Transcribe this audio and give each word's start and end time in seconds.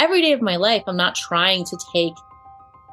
every 0.00 0.22
day 0.22 0.32
of 0.32 0.40
my 0.40 0.56
life, 0.56 0.82
I'm 0.86 0.96
not 0.96 1.14
trying 1.14 1.64
to 1.66 1.78
take 1.92 2.14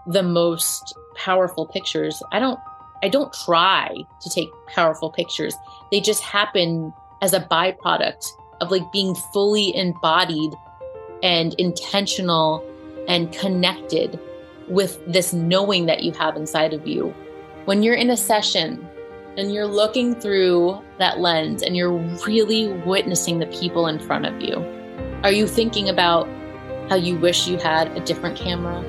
the 0.06 0.22
most 0.22 0.94
powerful 1.16 1.66
pictures. 1.66 2.22
I 2.32 2.40
don't 2.40 2.60
I 3.02 3.10
don't 3.10 3.32
try 3.46 3.96
to 4.22 4.30
take 4.30 4.50
powerful 4.68 5.12
pictures. 5.12 5.56
They 5.92 6.02
just 6.02 6.24
happen 6.24 6.94
as 7.22 7.34
a 7.34 7.40
byproduct 7.40 8.28
of 8.60 8.72
like 8.72 8.92
being 8.92 9.16
fully 9.34 9.76
embodied 9.76 10.52
and 11.24 11.54
intentional 11.56 12.66
and 13.08 13.32
connected 13.32 14.20
with 14.68 15.00
this 15.06 15.32
knowing 15.32 15.86
that 15.86 16.04
you 16.04 16.12
have 16.14 16.36
inside 16.36 16.74
of 16.74 16.88
you. 16.88 17.14
When 17.66 17.84
you're 17.84 17.96
in 17.96 18.10
a 18.10 18.18
session 18.18 18.88
and 19.38 19.54
you're 19.54 19.68
looking 19.68 20.16
through 20.16 20.82
that 20.98 21.20
lens 21.20 21.62
and 21.62 21.78
you're 21.78 21.98
really 22.26 22.68
witnessing 22.68 23.40
the 23.40 23.46
people 23.48 23.88
in 23.88 24.00
front 24.00 24.26
of 24.26 24.42
you, 24.42 24.56
are 25.24 25.32
you 25.32 25.48
thinking 25.48 25.88
about 25.88 26.28
how 26.90 26.96
you 26.96 27.18
wish 27.18 27.48
you 27.48 27.58
had 27.58 27.96
a 27.98 28.00
different 28.02 28.38
camera 28.38 28.84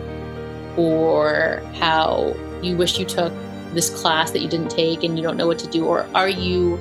or 0.76 1.62
how 1.75 2.34
you 2.62 2.76
wish 2.76 2.98
you 2.98 3.04
took 3.04 3.32
this 3.75 3.90
class 3.90 4.30
that 4.30 4.40
you 4.40 4.48
didn't 4.48 4.70
take 4.70 5.04
and 5.04 5.18
you 5.18 5.22
don't 5.22 5.36
know 5.36 5.46
what 5.46 5.58
to 5.58 5.68
do? 5.68 5.84
Or 5.84 6.08
are 6.14 6.29
you 6.29 6.79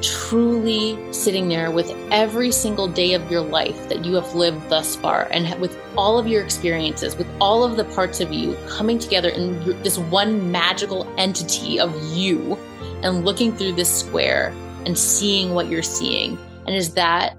truly 0.00 0.96
sitting 1.12 1.48
there 1.48 1.70
with 1.70 1.90
every 2.12 2.52
single 2.52 2.86
day 2.86 3.14
of 3.14 3.30
your 3.30 3.40
life 3.40 3.88
that 3.88 4.04
you 4.04 4.14
have 4.14 4.34
lived 4.34 4.68
thus 4.68 4.94
far 4.94 5.26
and 5.32 5.60
with 5.60 5.76
all 5.96 6.18
of 6.18 6.26
your 6.26 6.42
experiences, 6.42 7.16
with 7.16 7.28
all 7.40 7.64
of 7.64 7.76
the 7.76 7.84
parts 7.84 8.20
of 8.20 8.32
you 8.32 8.56
coming 8.68 8.98
together 8.98 9.28
in 9.28 9.58
this 9.82 9.98
one 9.98 10.52
magical 10.52 11.12
entity 11.18 11.80
of 11.80 11.92
you 12.16 12.56
and 13.02 13.24
looking 13.24 13.54
through 13.56 13.72
this 13.72 13.92
square 13.92 14.52
and 14.86 14.96
seeing 14.96 15.54
what 15.54 15.68
you're 15.68 15.82
seeing? 15.82 16.38
And 16.66 16.76
is 16.76 16.94
that 16.94 17.36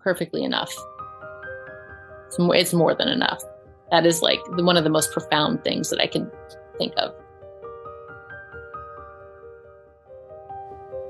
perfectly 0.00 0.42
enough? 0.42 0.74
It's 2.32 2.38
more, 2.38 2.56
it's 2.56 2.72
more 2.72 2.94
than 2.94 3.08
enough. 3.08 3.42
That 3.90 4.06
is 4.06 4.22
like 4.22 4.40
one 4.56 4.78
of 4.78 4.84
the 4.84 4.90
most 4.90 5.12
profound 5.12 5.62
things 5.64 5.90
that 5.90 6.00
I 6.00 6.06
can 6.06 6.30
think 6.78 6.94
of. 6.96 7.14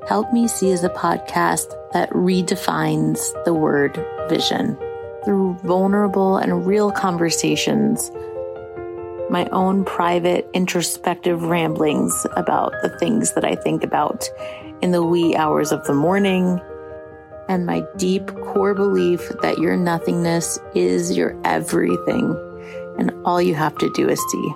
Help 0.09 0.33
Me 0.33 0.49
See 0.49 0.71
is 0.71 0.83
a 0.83 0.89
podcast 0.89 1.71
that 1.93 2.11
redefines 2.11 3.21
the 3.45 3.55
word 3.55 4.05
vision 4.29 4.77
through 5.25 5.55
vulnerable 5.63 6.39
and 6.39 6.67
real 6.67 6.91
conversations, 6.91 8.11
my 9.31 9.49
own 9.53 9.85
private 9.85 10.51
introspective 10.55 11.45
ramblings 11.45 12.27
about 12.35 12.73
the 12.83 12.89
things 12.99 13.35
that 13.35 13.45
I 13.45 13.55
think 13.55 13.85
about 13.85 14.29
in 14.83 14.91
the 14.91 15.05
wee 15.05 15.37
hours 15.37 15.71
of 15.71 15.85
the 15.87 15.95
morning, 15.95 16.61
and 17.53 17.67
my 17.67 17.85
deep 17.99 18.27
core 18.47 18.73
belief 18.73 19.29
that 19.43 19.59
your 19.59 19.77
nothingness 19.77 20.59
is 20.75 21.15
your 21.15 21.39
everything, 21.45 22.35
and 22.99 23.13
all 23.27 23.43
you 23.43 23.55
have 23.55 23.77
to 23.77 23.93
do 23.93 24.09
is 24.09 24.19
see. 24.31 24.55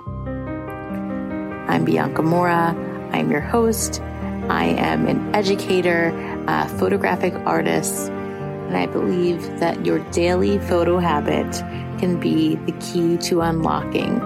I'm 1.67 1.85
Bianca 1.85 2.23
Morra. 2.23 2.75
I'm 3.13 3.29
your 3.29 3.41
host 3.41 4.01
I 4.49 4.65
am 4.65 5.07
an 5.07 5.35
educator, 5.35 6.07
a 6.47 6.67
photographic 6.79 7.35
artist, 7.45 8.09
and 8.09 8.75
I 8.75 8.87
believe 8.87 9.41
that 9.59 9.85
your 9.85 9.99
daily 10.11 10.57
photo 10.57 10.97
habit 10.97 11.51
can 11.99 12.19
be 12.19 12.55
the 12.55 12.71
key 12.79 13.17
to 13.29 13.41
unlocking 13.41 14.19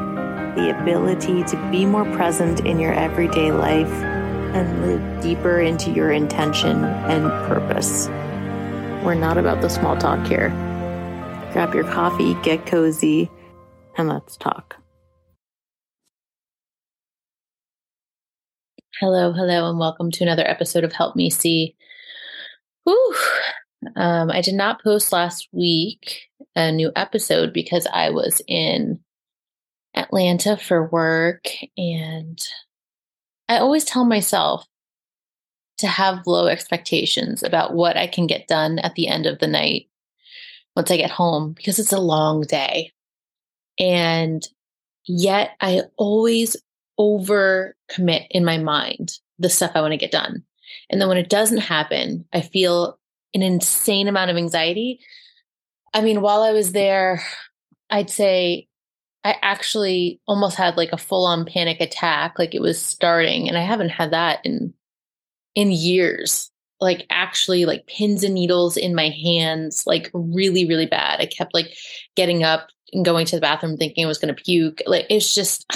the 0.56 0.80
ability 0.80 1.44
to 1.44 1.70
be 1.72 1.86
more 1.86 2.06
present 2.16 2.62
in 2.62 2.80
your 2.80 2.94
everyday 2.94 3.52
life 3.52 3.92
and 4.54 4.82
live 4.82 5.24
deeper 5.24 5.60
into 5.60 5.92
your 5.92 6.12
intention 6.12 6.86
and 6.86 7.24
purpose. 7.48 8.08
We're 9.04 9.16
not 9.16 9.40
about 9.40 9.62
the 9.62 9.70
small 9.70 9.98
talk 9.98 10.28
here. 10.28 10.50
Grab 11.54 11.74
your 11.74 11.86
coffee, 11.86 12.36
get 12.44 12.68
cozy, 12.68 13.32
and 13.98 14.08
let's 14.08 14.38
talk. 14.38 14.76
Hello, 19.00 19.34
hello, 19.34 19.68
and 19.72 19.80
welcome 19.80 20.12
to 20.12 20.24
another 20.24 20.48
episode 20.48 20.84
of 20.84 20.94
Help 20.94 21.16
Me 21.16 21.32
See. 21.32 21.76
Whew. 22.84 23.16
Um, 23.96 24.30
I 24.30 24.42
did 24.42 24.54
not 24.54 24.84
post 24.84 25.12
last 25.12 25.50
week 25.52 26.30
a 26.56 26.72
new 26.72 26.92
episode 26.96 27.54
because 27.54 27.88
I 27.92 28.12
was 28.12 28.40
in 28.48 29.00
Atlanta 29.96 30.58
for 30.58 30.88
work, 30.88 31.48
and 31.76 32.40
I 33.50 33.58
always 33.58 33.84
tell 33.84 34.06
myself 34.06 34.68
to 35.82 35.88
have 35.88 36.26
low 36.26 36.48
expectations 36.48 37.44
about 37.44 37.74
what 37.74 37.98
I 37.98 38.08
can 38.08 38.28
get 38.28 38.48
done 38.48 38.80
at 38.80 38.96
the 38.96 39.08
end 39.08 39.26
of 39.26 39.40
the 39.40 39.48
night 39.48 39.88
once 40.76 40.90
I 40.90 40.98
get 40.98 41.12
home 41.12 41.54
because 41.54 41.80
it's 41.80 41.94
a 41.94 42.00
long 42.00 42.42
day. 42.42 42.92
And 43.80 44.48
yet 45.06 45.52
I 45.60 45.82
always 45.98 46.56
over 46.98 47.76
commit 47.90 48.28
in 48.30 48.46
my 48.46 48.58
mind 48.58 49.14
the 49.40 49.50
stuff 49.50 49.72
I 49.76 49.82
want 49.82 49.92
to 49.92 49.98
get 49.98 50.12
done. 50.12 50.44
And 50.90 51.02
then 51.02 51.08
when 51.08 51.18
it 51.18 51.30
doesn't 51.30 51.58
happen, 51.58 52.26
I 52.34 52.42
feel 52.42 53.00
an 53.34 53.42
insane 53.42 54.08
amount 54.08 54.32
of 54.32 54.38
anxiety. 54.38 55.00
I 55.94 56.02
mean, 56.02 56.22
while 56.22 56.44
I 56.44 56.52
was 56.52 56.72
there, 56.72 57.24
I'd 57.90 58.10
say 58.10 58.68
I 59.24 59.36
actually 59.42 60.20
almost 60.28 60.58
had 60.58 60.78
like 60.78 60.94
a 60.94 60.98
full 60.98 61.26
on 61.26 61.46
panic 61.46 61.80
attack, 61.82 62.40
like 62.40 62.56
it 62.56 62.62
was 62.62 62.82
starting. 62.82 63.48
And 63.48 63.58
I 63.58 63.62
haven't 63.62 63.90
had 63.90 64.12
that 64.12 64.40
in 64.46 64.74
in 65.56 65.72
years. 65.72 66.50
Like 66.80 67.06
actually 67.10 67.66
like 67.66 67.86
pins 67.86 68.24
and 68.24 68.34
needles 68.34 68.76
in 68.76 68.96
my 68.96 69.10
hands, 69.10 69.84
like 69.86 70.10
really, 70.14 70.66
really 70.66 70.88
bad. 70.88 71.20
I 71.20 71.28
kept 71.28 71.54
like 71.54 71.76
getting 72.16 72.44
up 72.44 72.70
and 72.92 73.06
going 73.06 73.26
to 73.28 73.36
the 73.36 73.42
bathroom 73.42 73.78
thinking 73.78 74.04
I 74.04 74.08
was 74.08 74.18
gonna 74.18 74.34
puke. 74.34 74.82
Like 74.88 75.06
it's 75.10 75.34
just 75.34 75.72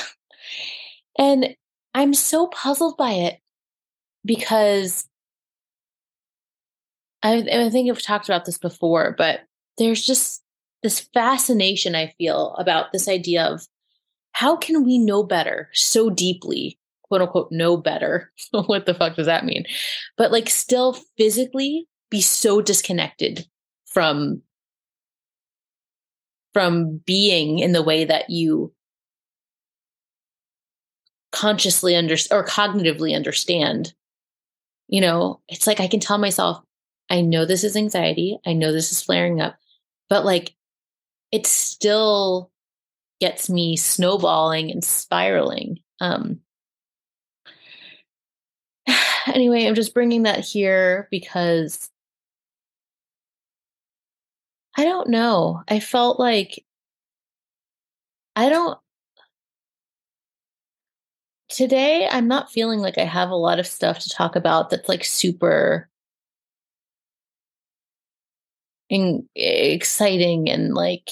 and 1.17 1.55
I'm 1.93 2.13
so 2.13 2.47
puzzled 2.47 2.97
by 2.97 3.11
it 3.11 3.39
because 4.25 5.07
I, 7.23 7.37
I 7.37 7.69
think 7.69 7.89
I've 7.89 8.01
talked 8.01 8.27
about 8.27 8.45
this 8.45 8.57
before, 8.57 9.15
but 9.17 9.41
there's 9.77 10.05
just 10.05 10.43
this 10.83 10.99
fascination 10.99 11.95
I 11.95 12.13
feel 12.17 12.53
about 12.59 12.91
this 12.91 13.07
idea 13.07 13.45
of 13.45 13.65
how 14.33 14.55
can 14.55 14.83
we 14.85 14.97
know 14.97 15.23
better 15.23 15.69
so 15.73 16.09
deeply, 16.09 16.77
quote 17.07 17.21
unquote, 17.21 17.51
know 17.51 17.77
better? 17.77 18.31
what 18.51 18.85
the 18.85 18.93
fuck 18.93 19.15
does 19.15 19.27
that 19.27 19.45
mean? 19.45 19.65
But 20.17 20.31
like 20.31 20.49
still 20.49 20.93
physically 21.17 21.87
be 22.09 22.21
so 22.21 22.61
disconnected 22.61 23.47
from 23.85 24.41
from 26.53 27.01
being 27.05 27.59
in 27.59 27.73
the 27.73 27.83
way 27.83 28.05
that 28.05 28.29
you 28.29 28.73
consciously 31.31 31.95
under 31.95 32.15
or 32.31 32.45
cognitively 32.45 33.13
understand 33.13 33.93
you 34.87 35.01
know 35.01 35.41
it's 35.49 35.67
like 35.67 35.81
i 35.81 35.87
can 35.87 35.99
tell 35.99 36.17
myself 36.17 36.63
i 37.09 37.19
know 37.19 37.45
this 37.45 37.65
is 37.65 37.75
anxiety 37.75 38.37
i 38.45 38.53
know 38.53 38.71
this 38.71 38.93
is 38.93 39.01
flaring 39.01 39.41
up 39.41 39.57
but 40.07 40.23
like 40.23 40.55
it 41.33 41.45
still 41.45 42.51
gets 43.19 43.49
me 43.49 43.75
snowballing 43.75 44.71
and 44.71 44.81
spiraling 44.81 45.77
um 45.99 46.39
anyway 49.33 49.65
i'm 49.65 49.75
just 49.75 49.93
bringing 49.93 50.23
that 50.23 50.39
here 50.39 51.07
because 51.11 51.89
i 54.77 54.83
don't 54.83 55.09
know 55.09 55.61
i 55.67 55.79
felt 55.79 56.19
like 56.19 56.63
i 58.35 58.49
don't 58.49 58.77
today 61.49 62.07
I'm 62.09 62.27
not 62.27 62.51
feeling 62.51 62.79
like 62.79 62.97
I 62.97 63.05
have 63.05 63.29
a 63.29 63.35
lot 63.35 63.59
of 63.59 63.67
stuff 63.67 63.99
to 63.99 64.09
talk 64.09 64.35
about 64.35 64.69
that's 64.69 64.89
like 64.89 65.05
super 65.05 65.89
in, 68.89 69.27
exciting 69.35 70.49
and 70.49 70.73
like 70.73 71.09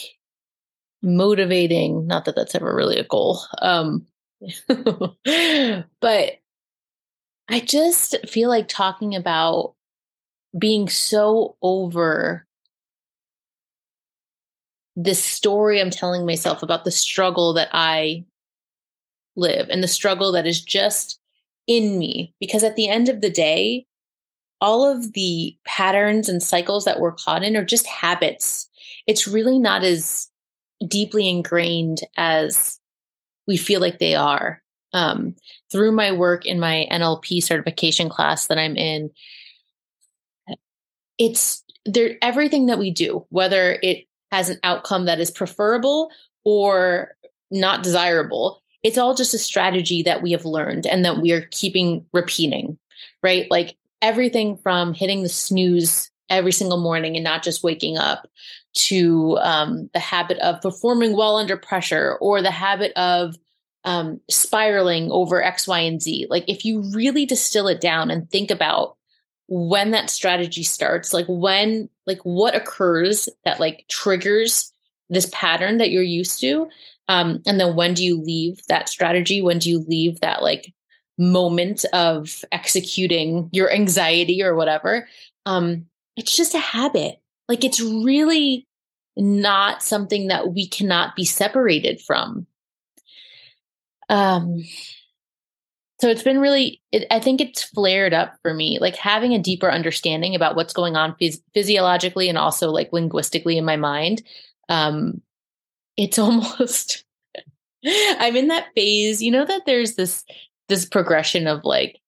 motivating. 1.02 2.08
Not 2.08 2.26
that 2.26 2.36
that's 2.36 2.56
ever 2.56 2.76
really 2.76 2.98
a 2.98 3.04
goal. 3.04 3.40
Um, 3.62 4.06
but 4.68 6.32
I 7.50 7.60
just 7.60 8.16
feel 8.28 8.50
like 8.50 8.68
talking 8.68 9.16
about 9.16 9.76
being 10.58 10.88
so 10.88 11.56
over 11.62 12.46
this 14.96 15.24
story 15.24 15.82
I'm 15.82 15.90
telling 15.90 16.26
myself 16.26 16.62
about 16.64 16.86
the 16.86 16.92
struggle 16.92 17.54
that 17.54 17.70
I 17.74 18.26
live 19.36 19.68
and 19.70 19.84
the 19.84 19.88
struggle 19.88 20.32
that 20.34 20.46
is 20.46 20.62
just 20.62 21.20
in 21.68 21.98
me. 21.98 22.34
Because 22.40 22.64
at 22.64 22.76
the 22.76 22.88
end 22.88 23.10
of 23.10 23.22
the 23.22 23.30
day, 23.30 23.86
all 24.62 24.90
of 24.90 25.14
the 25.14 25.58
patterns 25.66 26.30
and 26.30 26.42
cycles 26.42 26.86
that 26.86 27.00
we're 27.00 27.12
caught 27.12 27.44
in 27.44 27.58
are 27.58 27.66
just 27.66 27.88
habits. 27.88 28.70
It's 29.08 29.28
really 29.28 29.60
not 29.60 29.84
as 29.84 30.30
deeply 30.88 31.28
ingrained 31.28 32.00
as 32.16 32.80
we 33.48 33.58
feel 33.58 33.82
like 33.82 34.00
they 34.00 34.16
are. 34.16 34.63
Um, 34.94 35.36
through 35.72 35.92
my 35.92 36.12
work 36.12 36.46
in 36.46 36.60
my 36.60 36.88
NLP 36.92 37.42
certification 37.44 38.10
class 38.10 38.48
that 38.48 38.60
I'm 38.60 38.78
in, 38.78 39.10
it's 41.18 41.64
there 41.86 42.18
everything 42.22 42.68
that 42.68 42.80
we 42.80 42.92
do, 42.92 43.26
whether 43.30 43.80
it 43.82 44.06
has 44.32 44.50
an 44.50 44.60
outcome 44.64 45.06
that 45.06 45.20
is 45.20 45.32
preferable 45.32 46.12
or 46.44 47.16
not 47.52 47.84
desirable. 47.84 48.62
It's 48.84 48.98
all 48.98 49.16
just 49.16 49.34
a 49.34 49.40
strategy 49.40 50.04
that 50.04 50.22
we 50.22 50.32
have 50.32 50.46
learned 50.46 50.86
and 50.86 51.06
that 51.06 51.20
we 51.20 51.32
are 51.32 51.48
keeping 51.52 52.06
repeating, 52.14 52.78
right? 53.22 53.50
Like 53.50 53.78
everything 54.02 54.58
from 54.58 54.94
hitting 54.94 55.24
the 55.24 55.30
snooze 55.30 56.12
every 56.30 56.52
single 56.52 56.82
morning 56.82 57.16
and 57.16 57.24
not 57.24 57.44
just 57.44 57.64
waking 57.64 57.98
up 57.98 58.28
to 58.74 59.38
um, 59.42 59.90
the 59.94 60.00
habit 60.00 60.40
of 60.40 60.62
performing 60.62 61.16
well 61.16 61.38
under 61.38 61.56
pressure 61.56 62.18
or 62.20 62.42
the 62.42 62.52
habit 62.52 62.92
of 62.96 63.36
um, 63.86 64.20
spiraling 64.30 65.12
over 65.12 65.44
X, 65.44 65.68
Y, 65.68 65.80
and 65.80 66.02
Z. 66.02 66.28
Like 66.30 66.46
if 66.48 66.66
you 66.66 66.82
really 66.94 67.26
distill 67.26 67.68
it 67.68 67.82
down 67.82 68.10
and 68.10 68.30
think 68.30 68.52
about 68.52 68.98
when 69.48 69.92
that 69.92 70.10
strategy 70.10 70.64
starts, 70.64 71.14
like 71.14 71.26
when, 71.28 71.90
like 72.08 72.20
what 72.24 72.56
occurs 72.56 73.28
that 73.46 73.60
like 73.60 73.86
triggers 73.90 74.72
this 75.10 75.30
pattern 75.32 75.78
that 75.78 75.92
you're 75.92 76.02
used 76.02 76.40
to. 76.42 76.70
Um, 77.08 77.42
and 77.46 77.60
then 77.60 77.76
when 77.76 77.94
do 77.94 78.04
you 78.04 78.22
leave 78.22 78.62
that 78.68 78.90
strategy? 78.90 79.42
When 79.42 79.60
do 79.60 79.70
you 79.70 79.80
leave 79.80 80.22
that 80.22 80.42
like 80.42 80.74
moment 81.18 81.86
of 81.94 82.44
executing 82.52 83.50
your 83.52 83.72
anxiety 83.72 84.42
or 84.42 84.56
whatever? 84.56 85.08
Um, 85.46 85.88
it's 86.16 86.36
just 86.36 86.56
a 86.56 86.60
habit. 86.60 87.20
Like 87.50 87.64
it's 87.64 87.82
really 87.82 88.66
not 89.18 89.84
something 89.84 90.28
that 90.28 90.54
we 90.54 90.68
cannot 90.68 91.16
be 91.16 91.26
separated 91.26 92.02
from. 92.02 92.48
Um, 94.10 94.64
so 96.00 96.10
it's 96.10 96.24
been 96.24 96.40
really, 96.40 96.82
it, 96.92 97.08
I 97.12 97.20
think 97.20 97.40
it's 97.40 97.64
flared 97.64 98.14
up 98.14 98.36
for 98.42 98.54
me, 98.54 98.78
like 98.80 98.96
having 98.96 99.34
a 99.34 99.40
deeper 99.40 99.72
understanding 99.72 100.36
about 100.36 100.56
what's 100.56 100.74
going 100.74 100.96
on 100.96 101.16
phys- 101.22 101.42
physiologically 101.54 102.28
and 102.30 102.38
also 102.38 102.72
like 102.72 102.92
linguistically 102.92 103.58
in 103.58 103.66
my 103.66 103.78
mind. 103.78 104.22
Um, 104.70 105.22
it's 105.96 106.20
almost, 106.20 107.06
I'm 107.86 108.36
in 108.36 108.50
that 108.50 108.68
phase, 108.76 109.22
you 109.22 109.32
know, 109.32 109.46
that 109.46 109.62
there's 109.66 109.96
this, 109.96 110.26
this 110.68 110.86
progression 110.86 111.48
of 111.48 111.64
like, 111.64 112.00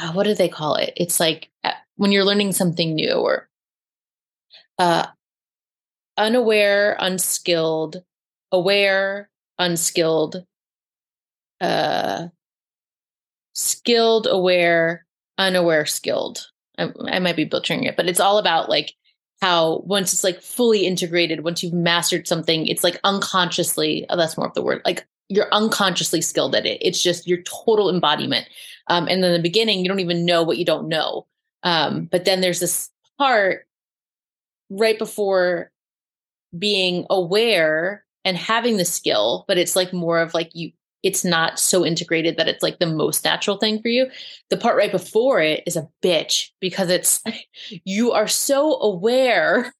uh, 0.00 0.12
what 0.12 0.24
do 0.24 0.34
they 0.34 0.48
call 0.48 0.76
it? 0.76 0.92
It's 0.96 1.20
like 1.20 1.50
uh, 1.64 1.72
when 1.96 2.12
you're 2.12 2.24
learning 2.24 2.52
something 2.52 2.94
new 2.94 3.12
or 3.12 3.48
uh, 4.78 5.06
unaware, 6.16 6.96
unskilled, 6.98 8.02
aware, 8.52 9.28
unskilled, 9.58 10.44
uh, 11.60 12.28
skilled, 13.54 14.26
aware, 14.30 15.06
unaware, 15.38 15.86
skilled. 15.86 16.46
I, 16.78 16.90
I 17.08 17.18
might 17.18 17.36
be 17.36 17.44
butchering 17.44 17.84
it, 17.84 17.96
but 17.96 18.08
it's 18.08 18.20
all 18.20 18.38
about 18.38 18.68
like 18.68 18.94
how 19.40 19.82
once 19.86 20.12
it's 20.12 20.24
like 20.24 20.40
fully 20.40 20.86
integrated, 20.86 21.44
once 21.44 21.62
you've 21.62 21.72
mastered 21.72 22.26
something, 22.26 22.66
it's 22.66 22.84
like 22.84 23.00
unconsciously, 23.04 24.06
oh, 24.08 24.16
that's 24.16 24.36
more 24.36 24.46
of 24.46 24.54
the 24.54 24.62
word, 24.62 24.82
like 24.84 25.06
you're 25.28 25.52
unconsciously 25.52 26.20
skilled 26.20 26.54
at 26.54 26.66
it. 26.66 26.78
It's 26.80 27.02
just 27.02 27.26
your 27.26 27.42
total 27.42 27.90
embodiment. 27.90 28.46
Um, 28.88 29.08
and 29.08 29.22
then 29.22 29.32
the 29.32 29.42
beginning, 29.42 29.80
you 29.80 29.88
don't 29.88 30.00
even 30.00 30.24
know 30.24 30.42
what 30.42 30.58
you 30.58 30.64
don't 30.64 30.88
know. 30.88 31.26
Um, 31.62 32.04
but 32.04 32.24
then 32.24 32.40
there's 32.40 32.60
this 32.60 32.90
part 33.18 33.66
right 34.70 34.98
before 34.98 35.72
being 36.56 37.06
aware 37.10 38.04
and 38.24 38.36
having 38.36 38.76
the 38.76 38.84
skill, 38.84 39.44
but 39.48 39.58
it's 39.58 39.76
like 39.76 39.92
more 39.92 40.18
of 40.18 40.34
like 40.34 40.50
you, 40.54 40.72
it's 41.02 41.24
not 41.24 41.58
so 41.58 41.84
integrated 41.84 42.36
that 42.36 42.48
it's 42.48 42.62
like 42.62 42.78
the 42.78 42.86
most 42.86 43.24
natural 43.24 43.58
thing 43.58 43.80
for 43.80 43.88
you. 43.88 44.10
The 44.50 44.56
part 44.56 44.76
right 44.76 44.90
before 44.90 45.40
it 45.40 45.62
is 45.66 45.76
a 45.76 45.88
bitch 46.02 46.50
because 46.60 46.90
it's 46.90 47.22
you 47.84 48.12
are 48.12 48.28
so 48.28 48.80
aware 48.80 49.72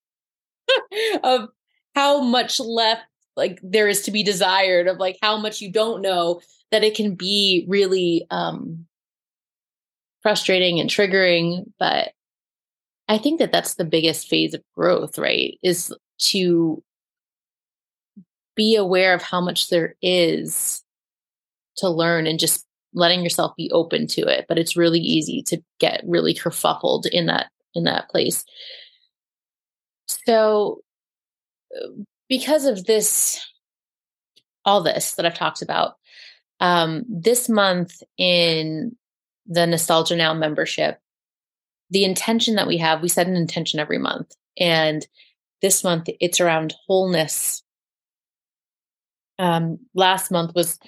of 1.24 1.48
how 1.94 2.20
much 2.20 2.60
left 2.60 3.02
like 3.36 3.58
there 3.62 3.88
is 3.88 4.02
to 4.02 4.10
be 4.10 4.22
desired 4.22 4.86
of 4.86 4.98
like 4.98 5.18
how 5.22 5.36
much 5.36 5.60
you 5.60 5.70
don't 5.70 6.02
know 6.02 6.40
that 6.70 6.84
it 6.84 6.94
can 6.94 7.14
be 7.14 7.64
really 7.68 8.26
um 8.30 8.86
frustrating 10.22 10.80
and 10.80 10.90
triggering 10.90 11.64
but 11.78 12.12
i 13.08 13.18
think 13.18 13.38
that 13.38 13.52
that's 13.52 13.74
the 13.74 13.84
biggest 13.84 14.28
phase 14.28 14.54
of 14.54 14.62
growth 14.74 15.18
right 15.18 15.58
is 15.62 15.94
to 16.18 16.82
be 18.56 18.74
aware 18.74 19.14
of 19.14 19.22
how 19.22 19.40
much 19.40 19.68
there 19.68 19.94
is 20.02 20.82
to 21.76 21.88
learn 21.88 22.26
and 22.26 22.38
just 22.38 22.66
letting 22.94 23.22
yourself 23.22 23.52
be 23.56 23.70
open 23.72 24.06
to 24.06 24.22
it 24.22 24.46
but 24.48 24.58
it's 24.58 24.76
really 24.76 25.00
easy 25.00 25.42
to 25.42 25.60
get 25.78 26.02
really 26.06 26.34
kerfuffled 26.34 27.06
in 27.06 27.26
that 27.26 27.46
in 27.74 27.84
that 27.84 28.08
place. 28.08 28.44
So 30.08 30.80
because 32.28 32.64
of 32.64 32.84
this 32.86 33.40
all 34.64 34.82
this 34.82 35.12
that 35.12 35.26
i've 35.26 35.34
talked 35.34 35.62
about 35.62 35.94
um 36.60 37.04
this 37.08 37.48
month 37.48 38.02
in 38.18 38.96
the 39.46 39.66
nostalgia 39.66 40.16
now 40.16 40.34
membership 40.34 40.98
the 41.90 42.04
intention 42.04 42.56
that 42.56 42.66
we 42.66 42.78
have 42.78 43.02
we 43.02 43.08
set 43.08 43.28
an 43.28 43.36
intention 43.36 43.78
every 43.78 43.98
month 43.98 44.34
and 44.58 45.06
this 45.62 45.82
month 45.82 46.08
it's 46.20 46.40
around 46.40 46.74
wholeness. 46.86 47.62
Um 49.38 49.78
last 49.94 50.30
month 50.30 50.54
was 50.54 50.78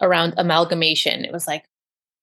around 0.00 0.34
amalgamation. 0.36 1.24
It 1.24 1.32
was 1.32 1.46
like 1.46 1.64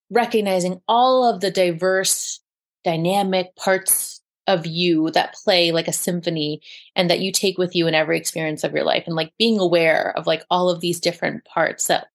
recognizing 0.10 0.82
all 0.88 1.26
of 1.28 1.42
the 1.42 1.52
diverse, 1.52 2.40
dynamic 2.84 3.56
parts 3.56 4.22
of 4.48 4.66
you 4.66 5.12
that 5.12 5.36
play 5.44 5.72
like 5.72 5.88
a 5.88 5.94
symphony 5.94 6.62
and 6.96 7.10
that 7.10 7.20
you 7.20 7.32
take 7.32 7.58
with 7.58 7.76
you 7.76 7.86
in 7.86 7.94
every 7.94 8.18
experience 8.18 8.64
of 8.64 8.74
your 8.74 8.86
life 8.86 9.04
and 9.06 9.16
like 9.16 9.34
being 9.38 9.60
aware 9.60 10.14
of 10.16 10.26
like 10.26 10.44
all 10.50 10.70
of 10.70 10.80
these 10.80 11.00
different 11.00 11.44
parts 11.46 11.88
that 11.88 12.08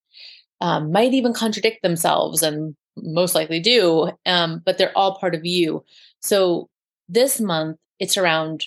um, 0.60 0.90
might 0.90 1.12
even 1.12 1.34
contradict 1.34 1.82
themselves 1.82 2.42
and 2.42 2.74
most 2.96 3.34
likely 3.34 3.60
do 3.60 4.10
um, 4.26 4.62
but 4.64 4.78
they're 4.78 4.96
all 4.96 5.18
part 5.18 5.34
of 5.34 5.44
you 5.44 5.84
so 6.20 6.68
this 7.08 7.40
month 7.40 7.76
it's 7.98 8.16
around 8.16 8.64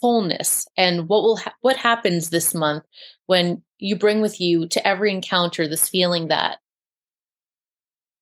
wholeness 0.00 0.66
and 0.76 1.08
what 1.08 1.22
will 1.22 1.36
ha- 1.36 1.54
what 1.62 1.76
happens 1.76 2.30
this 2.30 2.54
month 2.54 2.84
when 3.26 3.62
you 3.80 3.96
bring 3.96 4.20
with 4.20 4.40
you 4.40 4.68
to 4.68 4.86
every 4.86 5.12
encounter 5.12 5.66
this 5.66 5.88
feeling 5.88 6.28
that 6.28 6.58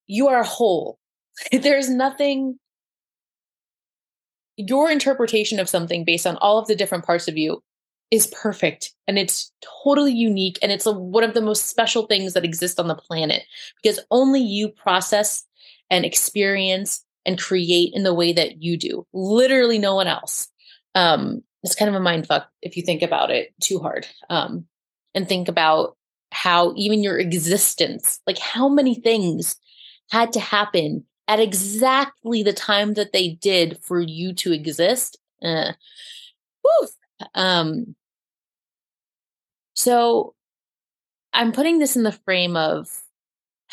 you 0.07 0.29
are 0.29 0.43
whole. 0.43 0.99
There's 1.53 1.89
nothing, 1.89 2.59
your 4.57 4.91
interpretation 4.91 5.61
of 5.61 5.69
something 5.69 6.05
based 6.05 6.27
on 6.27 6.37
all 6.39 6.59
of 6.59 6.67
the 6.67 6.77
different 6.77 7.05
parts 7.05 7.29
of 7.29 7.37
you 7.37 7.63
is 8.11 8.27
perfect 8.29 8.93
and 9.07 9.19
it's 9.19 9.53
totally 9.85 10.13
unique 10.13 10.59
and 10.63 10.73
it's 10.73 10.87
a, 10.87 10.93
one 10.93 11.25
of 11.25 11.35
the 11.35 11.43
most 11.43 11.67
special 11.67 12.07
things 12.07 12.33
that 12.33 12.45
exist 12.45 12.81
on 12.81 12.89
the 12.89 12.95
planet 12.95 13.43
because 13.83 14.01
only 14.11 14.41
you 14.41 14.69
process 14.69 15.45
and 15.91 16.05
experience 16.05 17.05
and 17.27 17.39
create 17.39 17.93
in 17.93 18.05
the 18.05 18.15
way 18.15 18.33
that 18.33 18.63
you 18.63 18.79
do. 18.79 19.07
Literally 19.13 19.79
no 19.79 19.95
one 19.95 20.07
else. 20.07 20.49
Um 20.95 21.43
it's 21.63 21.75
kind 21.75 21.89
of 21.89 21.95
a 21.95 22.01
mind 22.01 22.27
fuck 22.27 22.49
if 22.63 22.77
you 22.77 22.83
think 22.83 23.03
about 23.03 23.31
it 23.31 23.53
too 23.61 23.79
hard. 23.79 24.07
Um 24.31 24.67
and 25.15 25.29
think 25.29 25.49
about 25.49 25.97
how 26.31 26.73
even 26.77 27.03
your 27.03 27.19
existence, 27.19 28.21
like 28.27 28.39
how 28.39 28.69
many 28.69 28.95
things 28.95 29.57
had 30.11 30.33
to 30.33 30.41
happen 30.41 31.05
at 31.27 31.41
exactly 31.41 32.43
the 32.43 32.53
time 32.53 32.95
that 32.95 33.13
they 33.13 33.31
did 33.41 33.79
for 33.83 34.01
you 34.01 34.33
to 34.35 34.53
exist. 34.53 35.19
Uh, 35.43 35.73
um, 37.35 37.95
so 39.75 40.35
I'm 41.33 41.53
putting 41.53 41.79
this 41.79 41.97
in 41.97 42.03
the 42.03 42.13
frame 42.13 42.57
of 42.57 43.03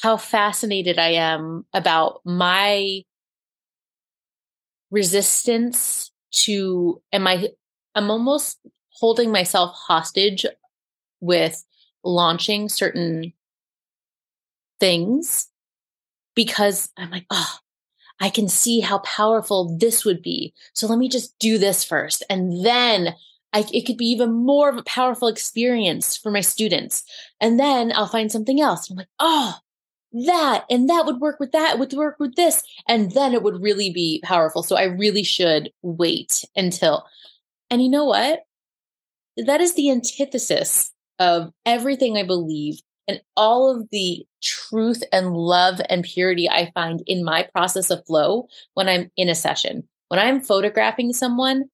how 0.02 0.18
fascinated 0.18 1.00
I 1.00 1.14
am 1.14 1.66
about 1.74 2.22
my 2.26 3.04
resistance 4.92 6.12
to, 6.32 7.02
am 7.12 7.28
I 7.28 7.50
I'm 7.96 8.12
almost 8.12 8.60
holding 8.90 9.32
myself 9.32 9.74
hostage 9.74 10.46
with 11.26 11.64
launching 12.04 12.70
certain 12.70 13.34
things 14.80 15.50
because 16.36 16.90
I'm 16.98 17.12
like, 17.12 17.26
oh, 17.32 17.58
I 18.20 18.30
can 18.30 18.48
see 18.48 18.80
how 18.80 19.00
powerful 19.00 19.78
this 19.78 20.06
would 20.06 20.22
be. 20.22 20.54
So 20.74 20.88
let 20.88 21.00
me 21.00 21.10
just 21.10 21.38
do 21.40 21.58
this 21.58 21.84
first. 21.84 22.24
And 22.30 22.66
then 22.66 23.16
I, 23.54 23.66
it 23.74 23.86
could 23.86 23.98
be 23.98 24.06
even 24.08 24.34
more 24.34 24.70
of 24.70 24.78
a 24.78 24.84
powerful 24.84 25.28
experience 25.28 26.18
for 26.18 26.32
my 26.32 26.42
students. 26.42 27.04
And 27.40 27.60
then 27.60 27.92
I'll 27.94 28.08
find 28.08 28.32
something 28.32 28.62
else. 28.62 28.90
I'm 28.90 28.98
like, 28.98 29.08
oh, 29.20 29.56
that 30.16 30.66
and 30.70 30.90
that 30.90 31.06
would 31.06 31.20
work 31.20 31.40
with 31.40 31.52
that 31.52 31.78
would 31.78 31.92
work 31.92 32.16
with 32.20 32.36
this 32.36 32.64
and 32.88 33.12
then 33.12 33.34
it 33.34 33.44
would 33.44 33.62
really 33.62 33.92
be 33.92 34.22
powerful 34.24 34.64
so 34.64 34.78
i 34.78 34.84
really 34.84 35.24
should 35.24 35.70
wait 35.82 36.46
until 36.56 37.06
and 37.70 37.84
you 37.84 37.90
know 37.90 38.06
what 38.06 38.44
that 39.36 39.60
is 39.60 39.76
the 39.76 39.92
antithesis 39.92 40.92
of 41.20 41.52
everything 41.66 42.18
I 42.18 42.24
believe 42.24 42.80
and 43.08 43.22
all 43.38 43.70
of 43.70 43.88
the 43.92 44.26
truth 44.42 45.04
and 45.12 45.36
love 45.36 45.80
and 45.90 46.04
purity 46.04 46.50
I 46.50 46.72
find 46.74 47.04
in 47.08 47.24
my 47.24 47.48
process 47.54 47.90
of 47.90 48.06
flow 48.06 48.48
when 48.74 48.90
I'm 48.90 49.12
in 49.16 49.30
a 49.30 49.36
session. 49.36 49.88
When 50.08 50.20
I'm 50.20 50.42
photographing 50.42 51.14
someone, 51.14 51.66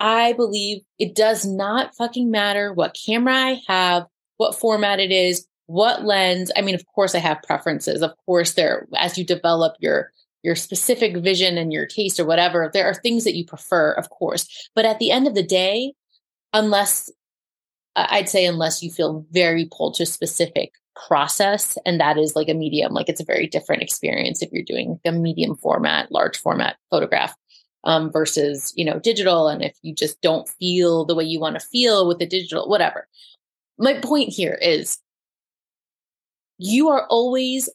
I 0.00 0.32
believe 0.32 0.82
it 0.98 1.14
does 1.14 1.46
not 1.46 1.94
fucking 1.96 2.30
matter 2.30 2.72
what 2.72 2.96
camera 3.06 3.34
I 3.34 3.60
have, 3.68 4.06
what 4.36 4.58
format 4.58 5.00
it 5.00 5.12
is, 5.12 5.46
what 5.66 6.04
lens. 6.04 6.50
I 6.56 6.62
mean, 6.62 6.74
of 6.74 6.84
course 6.86 7.14
I 7.14 7.18
have 7.18 7.42
preferences. 7.42 8.02
Of 8.02 8.12
course 8.26 8.52
there 8.52 8.86
as 8.96 9.16
you 9.16 9.24
develop 9.24 9.76
your 9.80 10.10
your 10.42 10.54
specific 10.54 11.16
vision 11.16 11.56
and 11.56 11.72
your 11.72 11.86
taste 11.86 12.20
or 12.20 12.26
whatever, 12.26 12.70
there 12.72 12.84
are 12.86 12.94
things 12.94 13.24
that 13.24 13.34
you 13.34 13.46
prefer, 13.46 13.92
of 13.92 14.10
course. 14.10 14.68
But 14.74 14.84
at 14.84 14.98
the 14.98 15.10
end 15.10 15.26
of 15.26 15.34
the 15.34 15.42
day, 15.42 15.94
unless 16.52 17.10
I'd 17.96 18.28
say 18.28 18.44
unless 18.44 18.82
you 18.82 18.90
feel 18.90 19.24
very 19.30 19.68
pulled 19.70 19.94
to 19.94 20.06
specific 20.06 20.72
process 21.08 21.76
and 21.84 22.00
that 22.00 22.16
is 22.16 22.36
like 22.36 22.48
a 22.48 22.54
medium 22.54 22.92
like 22.92 23.08
it's 23.08 23.20
a 23.20 23.24
very 23.24 23.48
different 23.48 23.82
experience 23.82 24.42
if 24.42 24.52
you're 24.52 24.62
doing 24.62 25.00
a 25.04 25.10
medium 25.10 25.56
format 25.56 26.10
large 26.12 26.38
format 26.38 26.76
photograph 26.88 27.34
um, 27.84 28.10
versus 28.10 28.72
you 28.76 28.84
know 28.84 28.98
digital 28.98 29.48
and 29.48 29.62
if 29.62 29.76
you 29.82 29.94
just 29.94 30.20
don't 30.20 30.48
feel 30.48 31.04
the 31.04 31.14
way 31.14 31.24
you 31.24 31.38
want 31.38 31.58
to 31.58 31.66
feel 31.66 32.08
with 32.08 32.18
the 32.18 32.26
digital 32.26 32.68
whatever. 32.68 33.06
My 33.78 33.94
point 34.00 34.30
here 34.30 34.58
is 34.60 34.98
you 36.58 36.88
are 36.88 37.06
always 37.08 37.68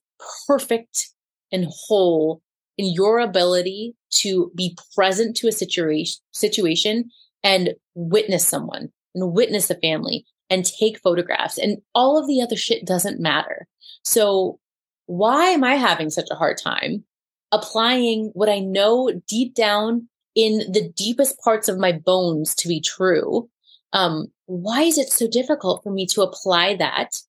perfect 0.48 1.10
and 1.52 1.68
whole 1.88 2.42
in 2.78 2.94
your 2.94 3.20
ability 3.20 3.96
to 4.12 4.52
be 4.56 4.78
present 4.96 5.36
to 5.38 5.48
a 5.48 5.52
situation 5.52 6.22
situation 6.32 7.10
and 7.44 7.76
witness 7.96 8.48
someone 8.48 8.92
and 9.16 9.34
witness 9.34 9.70
a 9.70 9.76
family 9.76 10.26
and 10.50 10.66
take 10.66 11.00
photographs 11.00 11.58
and 11.58 11.78
all 11.94 12.18
of 12.18 12.28
the 12.28 12.42
other 12.42 12.56
shit 12.56 12.86
doesn't 12.86 13.20
matter. 13.20 13.68
So 14.04 14.60
why 15.06 15.50
am 15.50 15.64
I 15.64 15.76
having 15.76 16.10
such 16.10 16.28
a 16.32 16.36
hard 16.36 16.58
time 16.58 17.04
applying 17.52 18.32
what 18.34 18.50
I 18.50 18.60
know 18.60 19.12
deep 19.28 19.56
down 19.56 20.08
in 20.36 20.72
the 20.72 20.92
deepest 20.96 21.40
parts 21.40 21.68
of 21.68 21.80
my 21.80 21.92
bones 21.92 22.56
to 22.56 22.68
be 22.68 22.82
true? 22.82 23.50
Um, 23.94 24.28
why 24.46 24.84
is 24.84 24.98
it 24.98 25.12
so 25.12 25.28
difficult 25.28 25.84
for 25.84 25.92
me 25.92 26.06
to 26.08 26.22
apply 26.22 26.76
that 26.76 27.22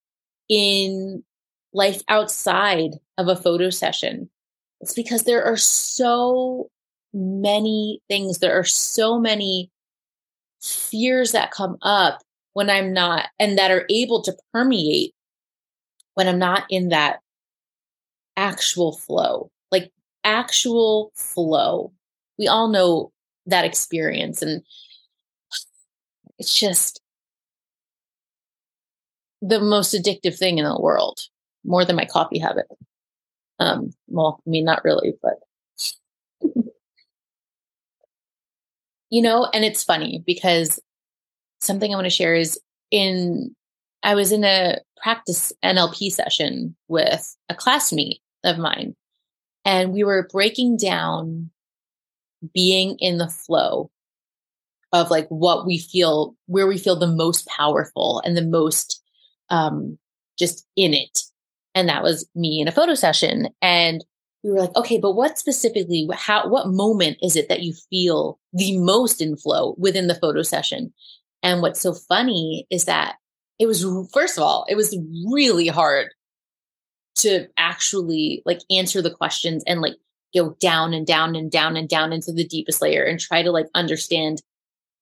in 0.48 1.24
life 1.72 2.02
outside 2.08 2.92
of 3.16 3.28
a 3.28 3.36
photo 3.36 3.70
session? 3.70 4.30
It's 4.80 4.94
because 4.94 5.24
there 5.24 5.44
are 5.44 5.56
so 5.56 6.70
many 7.12 8.00
things, 8.08 8.38
there 8.38 8.58
are 8.58 8.64
so 8.64 9.18
many 9.18 9.70
fears 10.62 11.32
that 11.32 11.50
come 11.50 11.76
up 11.82 12.20
when 12.52 12.68
I'm 12.68 12.92
not, 12.92 13.28
and 13.38 13.56
that 13.58 13.70
are 13.70 13.86
able 13.88 14.22
to 14.22 14.36
permeate 14.52 15.14
when 16.14 16.28
I'm 16.28 16.38
not 16.38 16.64
in 16.68 16.88
that 16.88 17.20
actual 18.36 18.92
flow, 18.92 19.50
like 19.70 19.92
actual 20.24 21.12
flow. 21.14 21.92
We 22.38 22.48
all 22.48 22.68
know 22.68 23.12
that 23.46 23.64
experience. 23.64 24.42
And 24.42 24.62
it's 26.38 26.58
just 26.58 27.00
the 29.42 29.60
most 29.60 29.94
addictive 29.94 30.36
thing 30.36 30.58
in 30.58 30.64
the 30.64 30.80
world, 30.80 31.20
more 31.64 31.84
than 31.84 31.96
my 31.96 32.04
coffee 32.04 32.38
habit. 32.38 32.66
Um, 33.58 33.92
well, 34.08 34.42
I 34.46 34.50
mean, 34.50 34.64
not 34.64 34.84
really, 34.84 35.14
but 35.22 35.34
you 39.10 39.22
know, 39.22 39.48
and 39.52 39.64
it's 39.64 39.84
funny 39.84 40.22
because 40.26 40.80
something 41.60 41.92
I 41.92 41.96
want 41.96 42.06
to 42.06 42.10
share 42.10 42.34
is 42.34 42.58
in 42.90 43.54
I 44.02 44.14
was 44.14 44.32
in 44.32 44.44
a 44.44 44.78
practice 45.02 45.52
NLP 45.62 46.10
session 46.10 46.74
with 46.88 47.36
a 47.48 47.54
classmate 47.54 48.20
of 48.44 48.58
mine, 48.58 48.96
and 49.64 49.92
we 49.92 50.04
were 50.04 50.28
breaking 50.32 50.78
down 50.78 51.50
being 52.54 52.96
in 52.98 53.18
the 53.18 53.28
flow 53.28 53.90
of 54.92 55.10
like 55.10 55.28
what 55.28 55.66
we 55.66 55.78
feel, 55.78 56.34
where 56.46 56.66
we 56.66 56.78
feel 56.78 56.96
the 56.96 57.06
most 57.06 57.46
powerful 57.46 58.22
and 58.24 58.36
the 58.36 58.44
most 58.44 59.02
um, 59.50 59.98
just 60.38 60.66
in 60.76 60.94
it. 60.94 61.20
And 61.74 61.88
that 61.88 62.02
was 62.02 62.28
me 62.34 62.60
in 62.60 62.68
a 62.68 62.72
photo 62.72 62.94
session. 62.94 63.50
And 63.62 64.04
we 64.42 64.50
were 64.50 64.60
like, 64.60 64.74
okay, 64.76 64.98
but 64.98 65.12
what 65.12 65.38
specifically, 65.38 66.08
how, 66.14 66.48
what 66.48 66.68
moment 66.68 67.18
is 67.22 67.36
it 67.36 67.48
that 67.48 67.62
you 67.62 67.74
feel 67.90 68.38
the 68.52 68.78
most 68.78 69.20
in 69.20 69.36
flow 69.36 69.74
within 69.78 70.06
the 70.06 70.14
photo 70.14 70.42
session? 70.42 70.92
And 71.42 71.62
what's 71.62 71.80
so 71.80 71.92
funny 71.92 72.66
is 72.70 72.86
that 72.86 73.16
it 73.58 73.66
was, 73.66 73.84
first 74.12 74.38
of 74.38 74.42
all, 74.42 74.64
it 74.68 74.76
was 74.76 74.96
really 75.30 75.68
hard 75.68 76.08
to 77.16 77.48
actually 77.58 78.42
like 78.46 78.60
answer 78.70 79.02
the 79.02 79.10
questions 79.10 79.62
and 79.66 79.82
like 79.82 79.96
go 80.34 80.56
down 80.60 80.94
and 80.94 81.06
down 81.06 81.36
and 81.36 81.50
down 81.50 81.76
and 81.76 81.88
down 81.88 82.12
into 82.12 82.32
the 82.32 82.46
deepest 82.46 82.80
layer 82.80 83.04
and 83.04 83.20
try 83.20 83.42
to 83.42 83.50
like 83.50 83.66
understand 83.74 84.40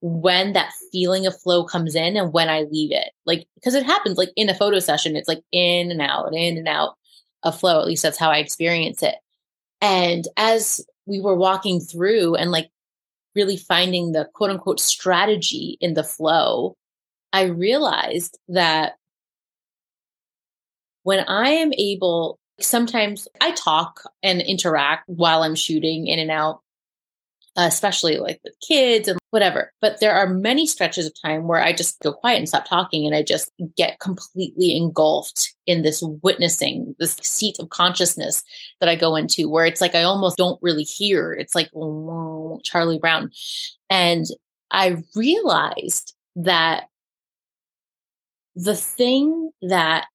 when 0.01 0.53
that 0.53 0.73
feeling 0.91 1.27
of 1.27 1.41
flow 1.41 1.65
comes 1.65 1.95
in 1.95 2.17
and 2.17 2.33
when 2.33 2.49
I 2.49 2.63
leave 2.63 2.93
it. 2.93 3.11
Like, 3.27 3.47
because 3.55 3.75
it 3.75 3.85
happens 3.85 4.17
like 4.17 4.31
in 4.37 4.49
a 4.49 4.55
photo 4.55 4.79
session, 4.79 5.17
it's 5.17 5.29
like 5.29 5.43
in 5.53 5.91
and 5.91 6.01
out, 6.01 6.35
in 6.35 6.57
and 6.57 6.69
out 6.69 6.95
of 7.43 7.59
flow. 7.59 7.81
At 7.81 7.87
least 7.87 8.03
that's 8.03 8.19
how 8.19 8.31
I 8.31 8.39
experience 8.39 9.03
it. 9.03 9.15
And 9.81 10.27
as 10.37 10.85
we 11.07 11.21
were 11.21 11.35
walking 11.35 11.81
through 11.81 12.35
and 12.35 12.51
like 12.51 12.71
really 13.35 13.57
finding 13.57 14.13
the 14.13 14.29
quote 14.35 14.51
unquote 14.51 14.81
strategy 14.81 15.79
in 15.81 15.95
the 15.95 16.05
flow, 16.05 16.77
I 17.33 17.45
realized 17.45 18.39
that 18.49 18.95
when 21.03 21.25
I 21.27 21.51
am 21.51 21.73
able, 21.73 22.39
sometimes 22.61 23.29
I 23.41 23.53
talk 23.53 24.03
and 24.23 24.41
interact 24.41 25.05
while 25.09 25.43
I'm 25.43 25.55
shooting 25.55 26.07
in 26.07 26.19
and 26.19 26.31
out 26.31 26.61
Uh, 27.59 27.67
especially 27.67 28.19
like 28.19 28.39
with 28.45 28.55
kids 28.61 29.09
and 29.09 29.19
whatever. 29.31 29.73
But 29.81 29.99
there 29.99 30.15
are 30.15 30.29
many 30.29 30.65
stretches 30.65 31.07
of 31.07 31.13
time 31.21 31.49
where 31.49 31.61
I 31.61 31.73
just 31.73 31.99
go 31.99 32.13
quiet 32.13 32.39
and 32.39 32.49
stop 32.49 32.69
talking 32.69 33.05
and 33.05 33.17
I 33.17 33.25
just 33.25 33.51
get 33.77 33.99
completely 33.99 34.77
engulfed 34.77 35.57
in 35.67 35.83
this 35.83 36.01
witnessing, 36.23 36.95
this 37.01 37.17
seat 37.21 37.57
of 37.59 37.71
consciousness 37.71 38.45
that 38.79 38.89
I 38.89 38.95
go 38.95 39.17
into 39.17 39.51
where 39.51 39.67
it's 39.67 39.81
like 39.81 39.97
I 39.97 40.05
almost 40.05 40.37
don't 40.37 40.63
really 40.63 40.85
hear. 40.85 41.33
It's 41.33 41.57
like 41.57 41.69
Charlie 42.63 43.01
Brown. 43.01 43.33
And 43.91 44.27
I 44.71 45.03
realized 45.17 46.15
that 46.37 46.85
the 48.55 48.77
thing 48.77 49.51
that 49.63 50.07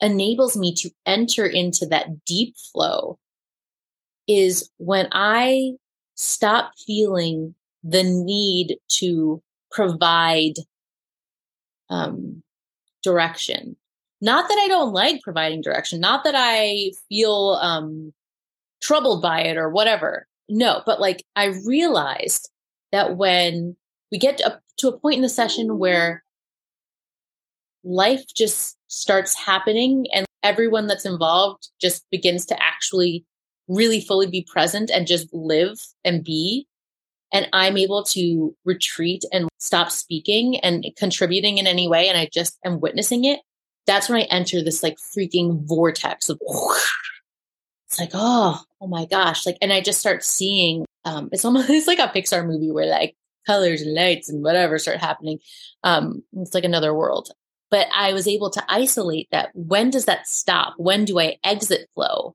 enables 0.00 0.56
me 0.56 0.74
to 0.74 0.90
enter 1.06 1.46
into 1.46 1.86
that 1.86 2.24
deep 2.24 2.56
flow 2.72 3.16
is 4.26 4.68
when 4.78 5.06
I 5.12 5.74
stop 6.18 6.72
feeling 6.84 7.54
the 7.84 8.02
need 8.02 8.76
to 8.88 9.40
provide 9.70 10.54
um, 11.90 12.42
direction. 13.04 13.76
Not 14.20 14.48
that 14.48 14.58
I 14.58 14.66
don't 14.66 14.92
like 14.92 15.22
providing 15.22 15.62
direction, 15.62 16.00
not 16.00 16.24
that 16.24 16.34
I 16.36 16.90
feel 17.08 17.56
um, 17.62 18.12
troubled 18.82 19.22
by 19.22 19.42
it 19.42 19.56
or 19.56 19.70
whatever. 19.70 20.26
No, 20.48 20.82
but 20.84 21.00
like 21.00 21.24
I 21.36 21.54
realized 21.64 22.50
that 22.90 23.16
when 23.16 23.76
we 24.10 24.18
get 24.18 24.38
to 24.38 24.54
a, 24.54 24.60
to 24.78 24.88
a 24.88 24.98
point 24.98 25.16
in 25.16 25.22
the 25.22 25.28
session 25.28 25.78
where 25.78 26.24
life 27.84 28.24
just 28.34 28.76
starts 28.88 29.36
happening 29.36 30.06
and 30.12 30.26
everyone 30.42 30.88
that's 30.88 31.04
involved 31.04 31.68
just 31.80 32.04
begins 32.10 32.44
to 32.46 32.60
actually 32.60 33.24
really 33.68 34.00
fully 34.00 34.26
be 34.26 34.46
present 34.50 34.90
and 34.90 35.06
just 35.06 35.32
live 35.32 35.78
and 36.04 36.24
be 36.24 36.66
and 37.32 37.48
I'm 37.52 37.76
able 37.76 38.04
to 38.04 38.54
retreat 38.64 39.24
and 39.32 39.48
stop 39.58 39.90
speaking 39.90 40.58
and 40.60 40.84
contributing 40.96 41.58
in 41.58 41.66
any 41.66 41.88
way, 41.88 42.08
and 42.08 42.16
I 42.16 42.28
just 42.32 42.58
am 42.64 42.80
witnessing 42.80 43.24
it, 43.24 43.40
that's 43.86 44.08
when 44.08 44.20
I 44.20 44.24
enter 44.24 44.62
this 44.62 44.82
like 44.82 44.96
freaking 44.96 45.66
vortex 45.66 46.28
of 46.28 46.38
it's 47.86 47.98
like, 47.98 48.10
oh, 48.12 48.60
oh 48.80 48.86
my 48.86 49.06
gosh. 49.06 49.46
Like, 49.46 49.56
and 49.62 49.72
I 49.72 49.80
just 49.80 50.00
start 50.00 50.22
seeing 50.24 50.84
um 51.04 51.28
it's 51.32 51.44
almost 51.44 51.70
it's 51.70 51.86
like 51.86 51.98
a 51.98 52.08
Pixar 52.08 52.46
movie 52.46 52.70
where 52.70 52.86
like 52.86 53.16
colors 53.46 53.82
and 53.82 53.94
lights 53.94 54.28
and 54.28 54.42
whatever 54.42 54.78
start 54.78 54.98
happening. 54.98 55.38
Um, 55.84 56.22
it's 56.36 56.54
like 56.54 56.64
another 56.64 56.94
world. 56.94 57.30
But 57.70 57.86
I 57.94 58.14
was 58.14 58.26
able 58.26 58.50
to 58.50 58.64
isolate 58.68 59.28
that. 59.30 59.50
When 59.54 59.90
does 59.90 60.06
that 60.06 60.26
stop? 60.26 60.74
When 60.78 61.04
do 61.04 61.18
I 61.18 61.36
exit 61.44 61.88
flow? 61.94 62.34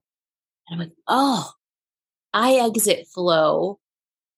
And 0.68 0.74
I'm 0.74 0.78
like, 0.88 0.96
oh, 1.08 1.50
I 2.32 2.54
exit 2.54 3.06
flow 3.06 3.78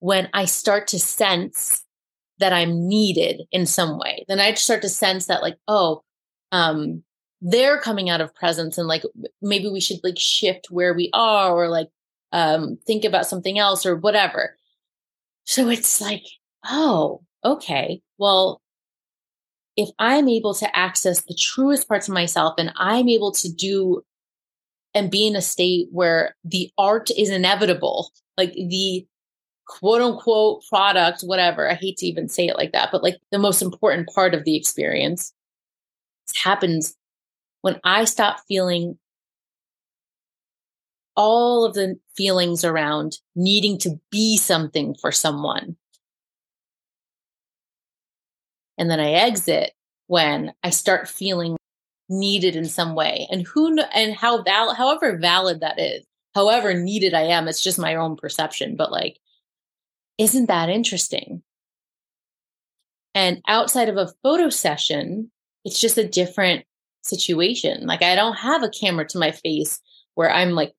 when 0.00 0.28
I 0.35 0.45
start 0.45 0.88
to 0.88 0.99
sense 0.99 1.85
that 2.38 2.52
I'm 2.52 2.87
needed 2.87 3.42
in 3.50 3.66
some 3.66 3.99
way. 3.99 4.25
Then 4.28 4.40
I 4.40 4.52
start 4.54 4.83
to 4.83 4.88
sense 4.88 5.26
that, 5.26 5.42
like, 5.42 5.56
oh, 5.68 6.02
um, 6.52 7.02
they're 7.40 7.80
coming 7.80 8.11
out 8.11 8.21
of 8.21 8.35
presence 8.35 8.78
and 8.78 8.88
like 8.88 9.02
maybe 9.42 9.68
we 9.68 9.80
should 9.80 10.00
like 10.02 10.18
shift 10.18 10.68
where 10.71 10.95
we 10.95 11.11
are 11.12 11.54
or 11.54 11.68
like 11.68 11.88
um 12.33 12.78
think 12.87 13.04
about 13.04 13.26
something 13.26 13.59
else 13.59 13.85
or 13.85 13.97
whatever. 13.97 14.56
So 15.45 15.68
it's 15.68 16.00
like, 16.00 16.25
oh, 16.64 17.23
okay. 17.45 18.00
Well, 18.18 18.61
if 19.76 19.90
I'm 19.99 20.28
able 20.28 20.54
to 20.54 20.76
access 20.76 21.23
the 21.23 21.38
truest 21.38 21.87
parts 21.87 22.09
of 22.09 22.14
myself 22.14 22.54
and 22.59 22.73
I'm 22.76 23.09
able 23.09 23.33
to 23.33 23.52
do 23.52 24.02
and 24.96 25.10
be 25.10 25.26
in 25.26 25.36
a 25.36 25.42
state 25.42 25.88
where 25.92 26.34
the 26.42 26.70
art 26.78 27.10
is 27.10 27.28
inevitable, 27.28 28.10
like 28.38 28.54
the 28.54 29.06
quote 29.66 30.00
unquote 30.00 30.62
product, 30.70 31.20
whatever. 31.20 31.70
I 31.70 31.74
hate 31.74 31.98
to 31.98 32.06
even 32.06 32.30
say 32.30 32.46
it 32.46 32.56
like 32.56 32.72
that, 32.72 32.88
but 32.90 33.02
like 33.02 33.18
the 33.30 33.38
most 33.38 33.60
important 33.60 34.08
part 34.14 34.34
of 34.34 34.44
the 34.44 34.56
experience 34.56 35.34
happens 36.42 36.96
when 37.60 37.78
I 37.84 38.04
stop 38.04 38.38
feeling 38.48 38.98
all 41.14 41.66
of 41.66 41.74
the 41.74 41.96
feelings 42.16 42.64
around 42.64 43.18
needing 43.34 43.76
to 43.80 44.00
be 44.10 44.38
something 44.38 44.94
for 44.98 45.12
someone. 45.12 45.76
And 48.78 48.90
then 48.90 49.00
I 49.00 49.10
exit 49.10 49.72
when 50.06 50.54
I 50.62 50.70
start 50.70 51.06
feeling 51.06 51.58
needed 52.08 52.56
in 52.56 52.66
some 52.66 52.94
way. 52.94 53.26
And 53.30 53.46
who 53.46 53.78
and 53.94 54.14
how 54.14 54.42
val 54.42 54.75
however 54.75 55.18
valid 55.18 55.60
that 55.60 55.78
is, 55.78 56.04
however 56.34 56.75
needed 56.75 57.14
I 57.14 57.22
am, 57.22 57.48
it's 57.48 57.62
just 57.62 57.78
my 57.78 57.94
own 57.96 58.16
perception. 58.16 58.76
But 58.76 58.92
like, 58.92 59.18
isn't 60.18 60.46
that 60.46 60.68
interesting? 60.68 61.42
And 63.14 63.40
outside 63.48 63.88
of 63.88 63.96
a 63.96 64.12
photo 64.22 64.50
session, 64.50 65.30
it's 65.64 65.80
just 65.80 65.98
a 65.98 66.06
different 66.06 66.64
situation. 67.02 67.86
Like 67.86 68.02
I 68.02 68.14
don't 68.14 68.36
have 68.36 68.62
a 68.62 68.68
camera 68.68 69.06
to 69.08 69.18
my 69.18 69.30
face 69.30 69.80
where 70.14 70.30
I'm 70.30 70.50
like 70.50 70.75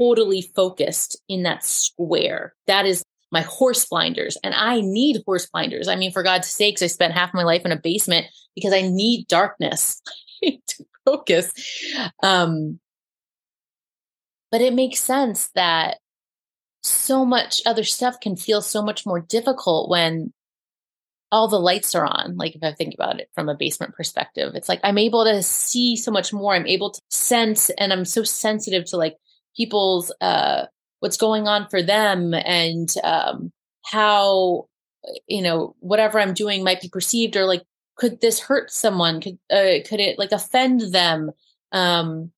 totally 0.00 0.42
focused 0.54 1.20
in 1.28 1.44
that 1.44 1.64
square. 1.64 2.54
That 2.66 2.86
is 2.86 3.02
my 3.32 3.40
horse 3.42 3.84
blinders. 3.86 4.36
And 4.44 4.54
I 4.54 4.80
need 4.80 5.22
horse 5.24 5.46
blinders. 5.46 5.88
I 5.88 5.96
mean, 5.96 6.12
for 6.12 6.22
God's 6.22 6.48
sakes, 6.48 6.82
I 6.82 6.86
spent 6.86 7.14
half 7.14 7.34
my 7.34 7.42
life 7.42 7.64
in 7.64 7.72
a 7.72 7.80
basement 7.80 8.26
because 8.54 8.72
I 8.72 8.82
need 8.82 9.26
darkness 9.26 10.00
to 10.42 10.84
focus. 11.04 11.50
Um, 12.22 12.78
but 14.50 14.60
it 14.60 14.74
makes 14.74 15.00
sense 15.00 15.48
that 15.54 15.98
so 16.82 17.24
much 17.24 17.62
other 17.64 17.84
stuff 17.84 18.20
can 18.20 18.36
feel 18.36 18.60
so 18.60 18.82
much 18.82 19.06
more 19.06 19.20
difficult 19.20 19.88
when 19.88 20.32
all 21.30 21.48
the 21.48 21.58
lights 21.58 21.94
are 21.94 22.04
on. 22.04 22.36
Like 22.36 22.54
if 22.54 22.62
I 22.62 22.72
think 22.72 22.92
about 22.92 23.18
it 23.18 23.30
from 23.34 23.48
a 23.48 23.56
basement 23.56 23.94
perspective, 23.94 24.52
it's 24.54 24.68
like 24.68 24.80
I'm 24.84 24.98
able 24.98 25.24
to 25.24 25.42
see 25.42 25.96
so 25.96 26.10
much 26.10 26.32
more. 26.32 26.54
I'm 26.54 26.66
able 26.66 26.90
to 26.90 27.00
sense 27.10 27.70
and 27.70 27.92
I'm 27.92 28.04
so 28.04 28.22
sensitive 28.22 28.84
to 28.86 28.98
like 28.98 29.16
people's 29.56 30.12
uh 30.20 30.66
what's 31.02 31.16
going 31.16 31.48
on 31.48 31.68
for 31.68 31.82
them 31.82 32.32
and 32.32 32.94
um 33.02 33.52
how 33.84 34.66
you 35.26 35.42
know 35.42 35.74
whatever 35.80 36.20
i'm 36.20 36.32
doing 36.32 36.62
might 36.62 36.80
be 36.80 36.88
perceived 36.88 37.36
or 37.36 37.44
like 37.44 37.62
could 37.96 38.20
this 38.20 38.40
hurt 38.40 38.70
someone? 38.70 39.20
Could 39.20 39.38
uh, 39.50 39.82
could 39.86 40.00
it 40.00 40.18
like 40.18 40.32
offend 40.32 40.80
them? 40.92 41.30
Um 41.72 42.32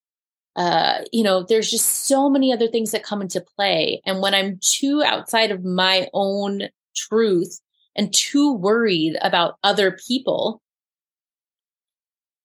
uh 0.57 1.01
you 1.13 1.25
know 1.25 1.43
there's 1.43 1.71
just 1.71 2.07
so 2.07 2.31
many 2.31 2.53
other 2.53 2.69
things 2.69 2.93
that 2.93 3.03
come 3.03 3.21
into 3.23 3.41
play. 3.57 4.01
And 4.07 4.21
when 4.21 4.35
i'm 4.35 4.59
too 4.61 5.03
outside 5.03 5.51
of 5.51 5.65
my 5.65 6.09
own 6.13 6.69
truth 6.95 7.61
and 7.97 8.13
too 8.13 8.53
worried 8.53 9.17
about 9.23 9.57
other 9.65 9.99
people 10.07 10.63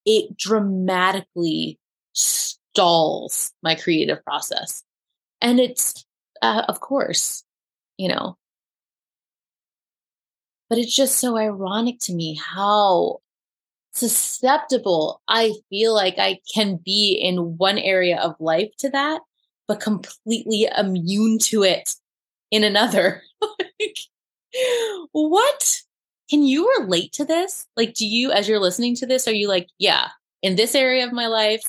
it 0.05 0.35
dramatically 0.37 1.77
stalls 2.13 3.51
my 3.61 3.75
creative 3.75 4.23
process. 4.23 4.83
And 5.41 5.59
it's, 5.59 6.03
uh, 6.41 6.63
of 6.67 6.79
course, 6.79 7.43
you 7.97 8.07
know, 8.07 8.37
but 10.69 10.77
it's 10.77 10.95
just 10.95 11.17
so 11.17 11.37
ironic 11.37 11.99
to 12.01 12.13
me 12.13 12.35
how 12.35 13.19
susceptible 13.93 15.21
I 15.27 15.53
feel 15.69 15.93
like 15.93 16.15
I 16.17 16.39
can 16.53 16.79
be 16.83 17.13
in 17.13 17.57
one 17.57 17.77
area 17.77 18.19
of 18.19 18.35
life 18.39 18.69
to 18.79 18.89
that, 18.91 19.21
but 19.67 19.79
completely 19.79 20.69
immune 20.77 21.39
to 21.39 21.63
it 21.63 21.95
in 22.51 22.63
another. 22.63 23.23
like, 23.79 23.97
what? 25.11 25.81
Can 26.29 26.43
you 26.43 26.71
relate 26.79 27.13
to 27.13 27.25
this? 27.25 27.65
Like, 27.75 27.95
do 27.95 28.05
you, 28.05 28.31
as 28.31 28.47
you're 28.47 28.59
listening 28.59 28.95
to 28.97 29.07
this, 29.07 29.27
are 29.27 29.33
you 29.33 29.47
like, 29.47 29.67
yeah, 29.79 30.09
in 30.43 30.55
this 30.55 30.75
area 30.75 31.05
of 31.05 31.11
my 31.11 31.25
life, 31.25 31.63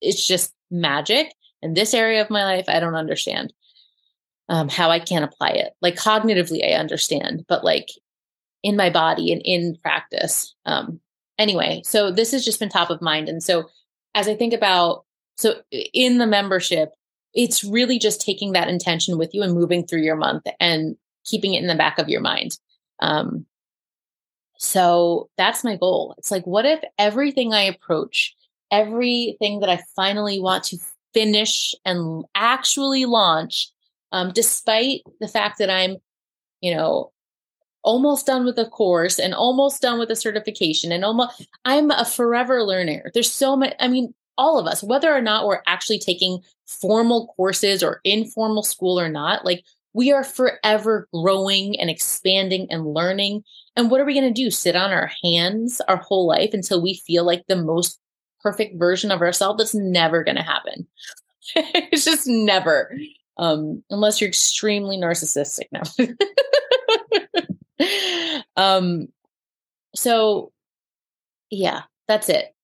it's 0.00 0.26
just 0.26 0.52
magic. 0.70 1.32
In 1.62 1.74
this 1.74 1.94
area 1.94 2.20
of 2.20 2.30
my 2.30 2.44
life, 2.44 2.66
I 2.68 2.80
don't 2.80 2.94
understand 2.94 3.52
um, 4.48 4.68
how 4.68 4.90
I 4.90 4.98
can 4.98 5.22
apply 5.22 5.50
it. 5.50 5.74
Like 5.80 5.96
cognitively, 5.96 6.64
I 6.64 6.78
understand, 6.78 7.44
but 7.48 7.64
like 7.64 7.88
in 8.62 8.76
my 8.76 8.90
body 8.90 9.32
and 9.32 9.42
in 9.44 9.76
practice. 9.82 10.54
Um, 10.66 11.00
anyway, 11.38 11.82
so 11.84 12.10
this 12.10 12.32
has 12.32 12.44
just 12.44 12.60
been 12.60 12.68
top 12.68 12.90
of 12.90 13.02
mind. 13.02 13.28
And 13.28 13.42
so 13.42 13.68
as 14.14 14.28
I 14.28 14.34
think 14.34 14.52
about, 14.52 15.04
so 15.36 15.62
in 15.72 16.18
the 16.18 16.26
membership, 16.26 16.92
it's 17.32 17.62
really 17.62 17.98
just 17.98 18.20
taking 18.20 18.52
that 18.52 18.68
intention 18.68 19.18
with 19.18 19.32
you 19.32 19.42
and 19.42 19.54
moving 19.54 19.86
through 19.86 20.02
your 20.02 20.16
month 20.16 20.46
and 20.58 20.96
keeping 21.24 21.54
it 21.54 21.62
in 21.62 21.68
the 21.68 21.74
back 21.74 21.98
of 21.98 22.08
your 22.08 22.20
mind. 22.20 22.58
Um, 23.00 23.46
so 24.58 25.30
that's 25.38 25.64
my 25.64 25.76
goal. 25.76 26.14
It's 26.18 26.30
like, 26.30 26.46
what 26.46 26.66
if 26.66 26.80
everything 26.98 27.54
I 27.54 27.62
approach 27.62 28.34
everything 28.70 29.60
that 29.60 29.68
I 29.68 29.82
finally 29.96 30.40
want 30.40 30.64
to 30.64 30.78
finish 31.14 31.74
and 31.84 32.24
actually 32.34 33.04
launch, 33.04 33.70
um, 34.12 34.32
despite 34.32 35.02
the 35.20 35.28
fact 35.28 35.58
that 35.58 35.70
I'm, 35.70 35.96
you 36.60 36.74
know, 36.74 37.12
almost 37.82 38.26
done 38.26 38.44
with 38.44 38.56
the 38.56 38.66
course 38.66 39.18
and 39.18 39.34
almost 39.34 39.82
done 39.82 39.98
with 39.98 40.08
the 40.08 40.16
certification 40.16 40.92
and 40.92 41.04
almost 41.04 41.46
I'm 41.64 41.90
a 41.90 42.04
forever 42.04 42.62
learner. 42.62 43.10
There's 43.14 43.32
so 43.32 43.56
much, 43.56 43.74
I 43.80 43.88
mean, 43.88 44.14
all 44.36 44.58
of 44.58 44.66
us, 44.66 44.82
whether 44.82 45.14
or 45.14 45.20
not 45.20 45.46
we're 45.46 45.62
actually 45.66 45.98
taking 45.98 46.40
formal 46.66 47.32
courses 47.36 47.82
or 47.82 48.00
informal 48.04 48.62
school 48.62 48.98
or 48.98 49.08
not, 49.08 49.44
like 49.44 49.64
we 49.92 50.12
are 50.12 50.24
forever 50.24 51.08
growing 51.12 51.78
and 51.80 51.90
expanding 51.90 52.66
and 52.70 52.86
learning. 52.86 53.44
And 53.76 53.90
what 53.90 54.00
are 54.00 54.04
we 54.04 54.14
going 54.14 54.32
to 54.32 54.42
do? 54.42 54.50
Sit 54.50 54.76
on 54.76 54.92
our 54.92 55.10
hands 55.22 55.80
our 55.88 55.96
whole 55.96 56.26
life 56.26 56.50
until 56.52 56.82
we 56.82 56.94
feel 56.94 57.24
like 57.24 57.44
the 57.48 57.56
most 57.56 57.98
perfect 58.42 58.78
version 58.78 59.10
of 59.10 59.20
ourselves 59.20 59.58
that's 59.58 59.74
never 59.74 60.24
going 60.24 60.36
to 60.36 60.42
happen. 60.42 60.86
It's 61.56 62.04
just 62.04 62.28
never 62.28 62.94
um 63.36 63.82
unless 63.90 64.20
you're 64.20 64.28
extremely 64.28 64.96
narcissistic 64.96 65.66
now. 65.72 65.82
Um 68.56 69.08
so 69.96 70.52
yeah 71.50 71.82
that's 72.06 72.28
it. 72.28 72.54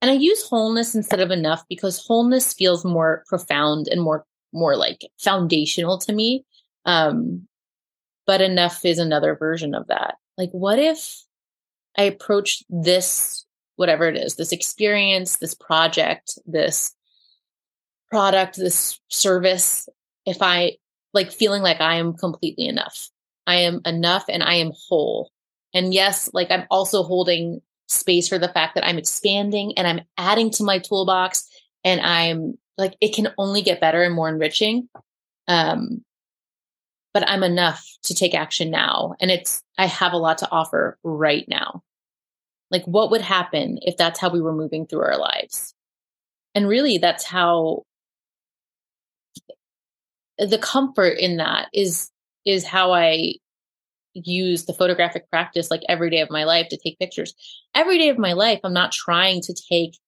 And 0.00 0.10
i 0.10 0.14
use 0.14 0.42
wholeness 0.44 0.94
instead 0.94 1.20
of 1.20 1.30
enough 1.30 1.64
because 1.68 2.04
wholeness 2.06 2.54
feels 2.54 2.84
more 2.84 3.24
profound 3.26 3.88
and 3.88 4.00
more 4.00 4.24
more 4.52 4.76
like 4.76 5.04
foundational 5.18 5.98
to 5.98 6.12
me. 6.12 6.44
Um 6.86 7.46
but 8.26 8.40
enough 8.40 8.84
is 8.84 8.98
another 8.98 9.34
version 9.34 9.74
of 9.74 9.88
that. 9.88 10.14
Like 10.38 10.50
what 10.52 10.78
if 10.78 11.24
i 11.98 12.04
approach 12.04 12.62
this 12.70 13.44
whatever 13.80 14.06
it 14.06 14.16
is 14.16 14.36
this 14.36 14.52
experience 14.52 15.38
this 15.38 15.54
project 15.54 16.38
this 16.44 16.94
product 18.10 18.58
this 18.58 19.00
service 19.08 19.88
if 20.26 20.42
i 20.42 20.72
like 21.14 21.32
feeling 21.32 21.62
like 21.62 21.80
i 21.80 21.94
am 21.96 22.12
completely 22.12 22.66
enough. 22.66 23.08
I 23.46 23.56
am 23.56 23.80
enough 23.86 24.26
and 24.28 24.42
i 24.42 24.54
am 24.54 24.72
whole. 24.88 25.32
And 25.72 25.94
yes 25.94 26.28
like 26.34 26.50
i'm 26.50 26.66
also 26.70 27.02
holding 27.02 27.62
space 27.88 28.28
for 28.28 28.38
the 28.38 28.48
fact 28.48 28.74
that 28.74 28.86
i'm 28.86 28.98
expanding 28.98 29.72
and 29.78 29.86
i'm 29.86 30.02
adding 30.18 30.50
to 30.50 30.62
my 30.62 30.78
toolbox 30.78 31.48
and 31.82 32.02
i'm 32.02 32.58
like 32.76 32.94
it 33.00 33.14
can 33.14 33.28
only 33.38 33.62
get 33.62 33.80
better 33.80 34.02
and 34.02 34.14
more 34.14 34.28
enriching 34.28 34.88
um 35.48 36.04
but 37.14 37.28
i'm 37.28 37.42
enough 37.42 37.84
to 38.02 38.14
take 38.14 38.34
action 38.34 38.70
now. 38.70 39.14
And 39.20 39.30
it's 39.30 39.62
i 39.78 39.86
have 39.86 40.12
a 40.12 40.18
lot 40.18 40.38
to 40.38 40.50
offer 40.50 40.98
right 41.02 41.46
now 41.48 41.82
like, 42.70 42.84
what 42.84 43.10
would 43.10 43.20
happen 43.20 43.78
if 43.82 43.96
that's 43.96 44.20
how 44.20 44.30
we 44.30 44.40
were 44.40 44.54
moving 44.54 44.86
through 44.86 45.02
our 45.02 45.18
lives? 45.18 45.74
And 46.54 46.68
really, 46.68 46.98
that's 46.98 47.24
how 47.24 47.84
the 50.38 50.58
comfort 50.58 51.18
in 51.18 51.36
that 51.36 51.68
is 51.72 52.10
is 52.46 52.64
how 52.64 52.92
I 52.92 53.34
use 54.14 54.64
the 54.64 54.72
photographic 54.72 55.28
practice 55.30 55.70
like 55.70 55.82
every 55.88 56.10
day 56.10 56.20
of 56.20 56.30
my 56.30 56.44
life 56.44 56.68
to 56.68 56.78
take 56.78 56.98
pictures. 56.98 57.34
Every 57.74 57.98
day 57.98 58.08
of 58.08 58.18
my 58.18 58.32
life, 58.32 58.60
I'm 58.64 58.72
not 58.72 58.92
trying 58.92 59.42
to 59.42 59.54
take 59.54 59.98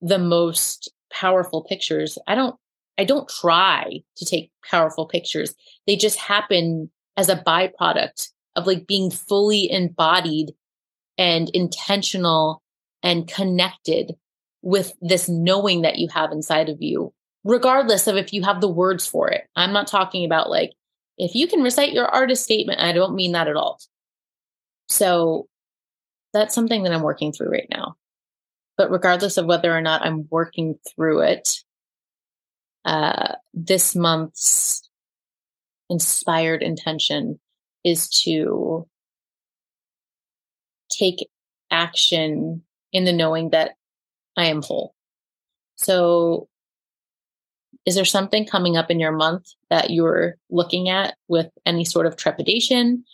the 0.00 0.18
most 0.18 0.90
powerful 1.12 1.62
pictures. 1.64 2.18
I 2.26 2.34
don't 2.34 2.56
I 2.98 3.04
don't 3.04 3.28
try 3.28 4.00
to 4.16 4.24
take 4.24 4.50
powerful 4.68 5.06
pictures. 5.06 5.54
They 5.86 5.96
just 5.96 6.18
happen 6.18 6.90
as 7.16 7.28
a 7.28 7.36
byproduct 7.36 8.30
of 8.54 8.66
like 8.66 8.86
being 8.86 9.10
fully 9.10 9.70
embodied 9.70 10.54
and 11.18 11.50
intentional 11.50 12.62
and 13.02 13.28
connected 13.28 14.14
with 14.62 14.92
this 15.00 15.28
knowing 15.28 15.82
that 15.82 15.98
you 15.98 16.08
have 16.08 16.32
inside 16.32 16.68
of 16.68 16.82
you, 16.82 17.12
regardless 17.44 18.06
of 18.06 18.16
if 18.16 18.32
you 18.32 18.42
have 18.42 18.60
the 18.60 18.68
words 18.68 19.06
for 19.06 19.28
it. 19.30 19.44
I'm 19.54 19.72
not 19.72 19.86
talking 19.86 20.24
about 20.24 20.50
like, 20.50 20.72
if 21.18 21.34
you 21.34 21.46
can 21.46 21.62
recite 21.62 21.92
your 21.92 22.06
artist 22.06 22.44
statement, 22.44 22.80
I 22.80 22.92
don't 22.92 23.14
mean 23.14 23.32
that 23.32 23.48
at 23.48 23.56
all. 23.56 23.80
So 24.88 25.46
that's 26.32 26.54
something 26.54 26.82
that 26.82 26.92
I'm 26.92 27.02
working 27.02 27.32
through 27.32 27.50
right 27.50 27.68
now. 27.70 27.96
But 28.76 28.90
regardless 28.90 29.36
of 29.36 29.46
whether 29.46 29.74
or 29.74 29.80
not 29.80 30.04
I'm 30.04 30.26
working 30.30 30.78
through 30.94 31.22
it, 31.22 31.48
uh, 32.84 33.36
this 33.54 33.96
month's 33.96 34.88
inspired 35.88 36.62
intention 36.62 37.38
is 37.84 38.08
to 38.24 38.86
take 40.96 41.28
action 41.70 42.62
in 42.92 43.04
the 43.04 43.12
knowing 43.12 43.50
that 43.50 43.72
I 44.36 44.46
am 44.46 44.62
whole. 44.62 44.94
So, 45.76 46.48
is 47.84 47.94
there 47.94 48.04
something 48.04 48.46
coming 48.46 48.76
up 48.76 48.90
in 48.90 48.98
your 48.98 49.12
month 49.12 49.52
that 49.70 49.90
you're 49.90 50.36
looking 50.50 50.88
at 50.88 51.14
with 51.28 51.48
any 51.64 51.84
sort 51.84 52.06
of 52.06 52.16
trepidation? 52.16 53.04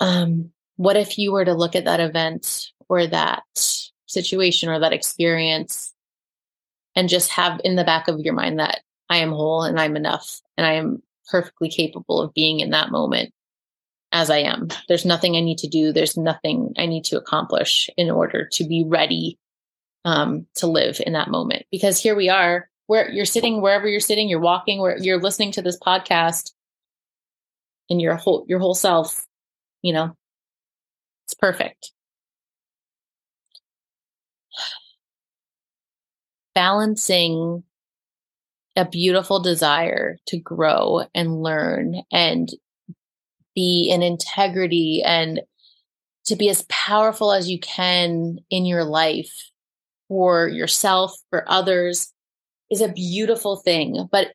Um, 0.00 0.50
what 0.76 0.96
if 0.96 1.18
you 1.18 1.32
were 1.32 1.44
to 1.44 1.54
look 1.54 1.76
at 1.76 1.84
that 1.84 2.00
event 2.00 2.68
or 2.88 3.06
that 3.06 3.44
situation 4.06 4.68
or 4.68 4.80
that 4.80 4.92
experience 4.92 5.92
and 6.96 7.08
just 7.08 7.30
have 7.30 7.60
in 7.64 7.76
the 7.76 7.84
back 7.84 8.08
of 8.08 8.20
your 8.20 8.34
mind 8.34 8.58
that 8.58 8.80
I 9.08 9.18
am 9.18 9.30
whole 9.30 9.62
and 9.62 9.78
I'm 9.78 9.96
enough 9.96 10.40
and 10.56 10.66
I 10.66 10.74
am 10.74 11.02
perfectly 11.30 11.68
capable 11.68 12.20
of 12.20 12.34
being 12.34 12.60
in 12.60 12.70
that 12.70 12.90
moment 12.90 13.32
as 14.12 14.30
I 14.30 14.38
am. 14.38 14.68
There's 14.88 15.04
nothing 15.04 15.36
I 15.36 15.40
need 15.40 15.58
to 15.58 15.68
do. 15.68 15.92
There's 15.92 16.16
nothing 16.16 16.72
I 16.78 16.86
need 16.86 17.04
to 17.06 17.18
accomplish 17.18 17.90
in 17.96 18.10
order 18.10 18.48
to 18.52 18.64
be 18.64 18.84
ready 18.86 19.38
um, 20.04 20.46
to 20.56 20.66
live 20.66 21.00
in 21.06 21.12
that 21.12 21.28
moment. 21.28 21.66
Because 21.70 22.00
here 22.00 22.16
we 22.16 22.28
are, 22.28 22.68
where 22.86 23.10
you're 23.10 23.24
sitting, 23.24 23.60
wherever 23.60 23.86
you're 23.86 24.00
sitting, 24.00 24.28
you're 24.28 24.40
walking, 24.40 24.80
where 24.80 24.96
you're 24.98 25.20
listening 25.20 25.52
to 25.52 25.62
this 25.62 25.78
podcast, 25.78 26.52
and 27.90 28.00
your 28.00 28.16
whole 28.16 28.44
your 28.48 28.58
whole 28.58 28.74
self, 28.74 29.26
you 29.82 29.92
know, 29.92 30.16
it's 31.26 31.34
perfect. 31.34 31.92
Balancing 36.54 37.62
a 38.76 38.84
beautiful 38.84 39.40
desire 39.40 40.18
to 40.26 40.38
grow 40.38 41.04
and 41.14 41.42
learn 41.42 42.02
and 42.12 42.48
be 43.58 43.90
in 43.90 44.04
integrity 44.04 45.02
and 45.04 45.40
to 46.26 46.36
be 46.36 46.48
as 46.48 46.64
powerful 46.68 47.32
as 47.32 47.50
you 47.50 47.58
can 47.58 48.38
in 48.50 48.64
your 48.64 48.84
life 48.84 49.32
for 50.06 50.46
yourself, 50.46 51.12
for 51.30 51.44
others 51.50 52.12
is 52.70 52.80
a 52.80 52.92
beautiful 52.92 53.56
thing. 53.56 54.08
But 54.12 54.28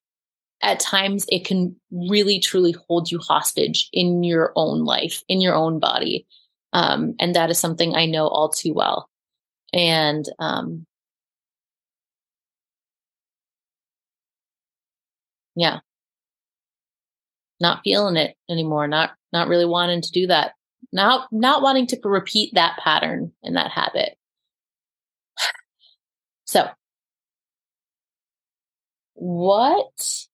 at 0.62 0.82
times 0.82 1.26
it 1.30 1.46
can 1.46 1.74
really 1.90 2.42
truly 2.42 2.76
hold 2.90 3.10
you 3.10 3.20
hostage 3.20 3.88
in 3.94 4.24
your 4.24 4.52
own 4.58 4.84
life, 4.84 5.24
in 5.30 5.40
your 5.40 5.56
own 5.56 5.80
body. 5.80 6.28
Um, 6.74 7.16
and 7.18 7.34
that 7.34 7.50
is 7.50 7.60
something 7.60 7.96
I 7.96 8.06
know 8.06 8.28
all 8.28 8.50
too 8.50 8.74
well. 8.74 9.10
And 9.72 10.26
um, 10.40 10.86
yeah, 15.56 15.80
not 17.64 17.80
feeling 17.84 18.18
it 18.18 18.36
anymore, 18.50 18.88
not 18.88 19.12
not 19.32 19.48
really 19.48 19.66
wanting 19.66 20.02
to 20.02 20.12
do 20.12 20.28
that. 20.28 20.52
Not 20.92 21.30
not 21.32 21.64
wanting 21.64 21.88
to 21.88 22.00
repeat 22.04 22.54
that 22.54 22.78
pattern 22.84 23.32
and 23.42 23.56
that 23.56 23.72
habit. 23.72 24.16
So, 26.46 26.68
what 29.14 30.28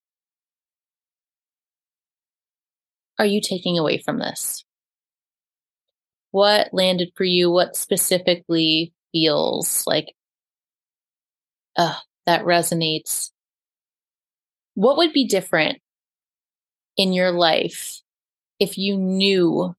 are 3.20 3.26
you 3.26 3.40
taking 3.42 3.78
away 3.78 4.00
from 4.00 4.18
this? 4.18 4.66
What 6.32 6.70
landed 6.74 7.12
for 7.16 7.24
you? 7.24 7.52
What 7.52 7.76
specifically 7.78 8.92
feels 9.14 9.86
like, 9.88 10.14
uh, 11.78 11.96
that 12.26 12.44
resonates? 12.44 13.30
What 14.74 14.98
would 14.98 15.14
be 15.14 15.28
different 15.28 15.80
in 17.00 17.14
your 17.14 17.32
life 17.32 18.02
if 18.60 18.78
you 18.78 18.98
knew 18.98 19.74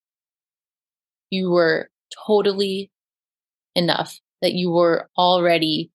you 1.29 1.51
were 1.51 1.91
totally 2.27 2.91
enough, 3.75 4.19
that 4.41 4.55
you 4.55 4.71
were 4.71 5.11
already 5.19 5.91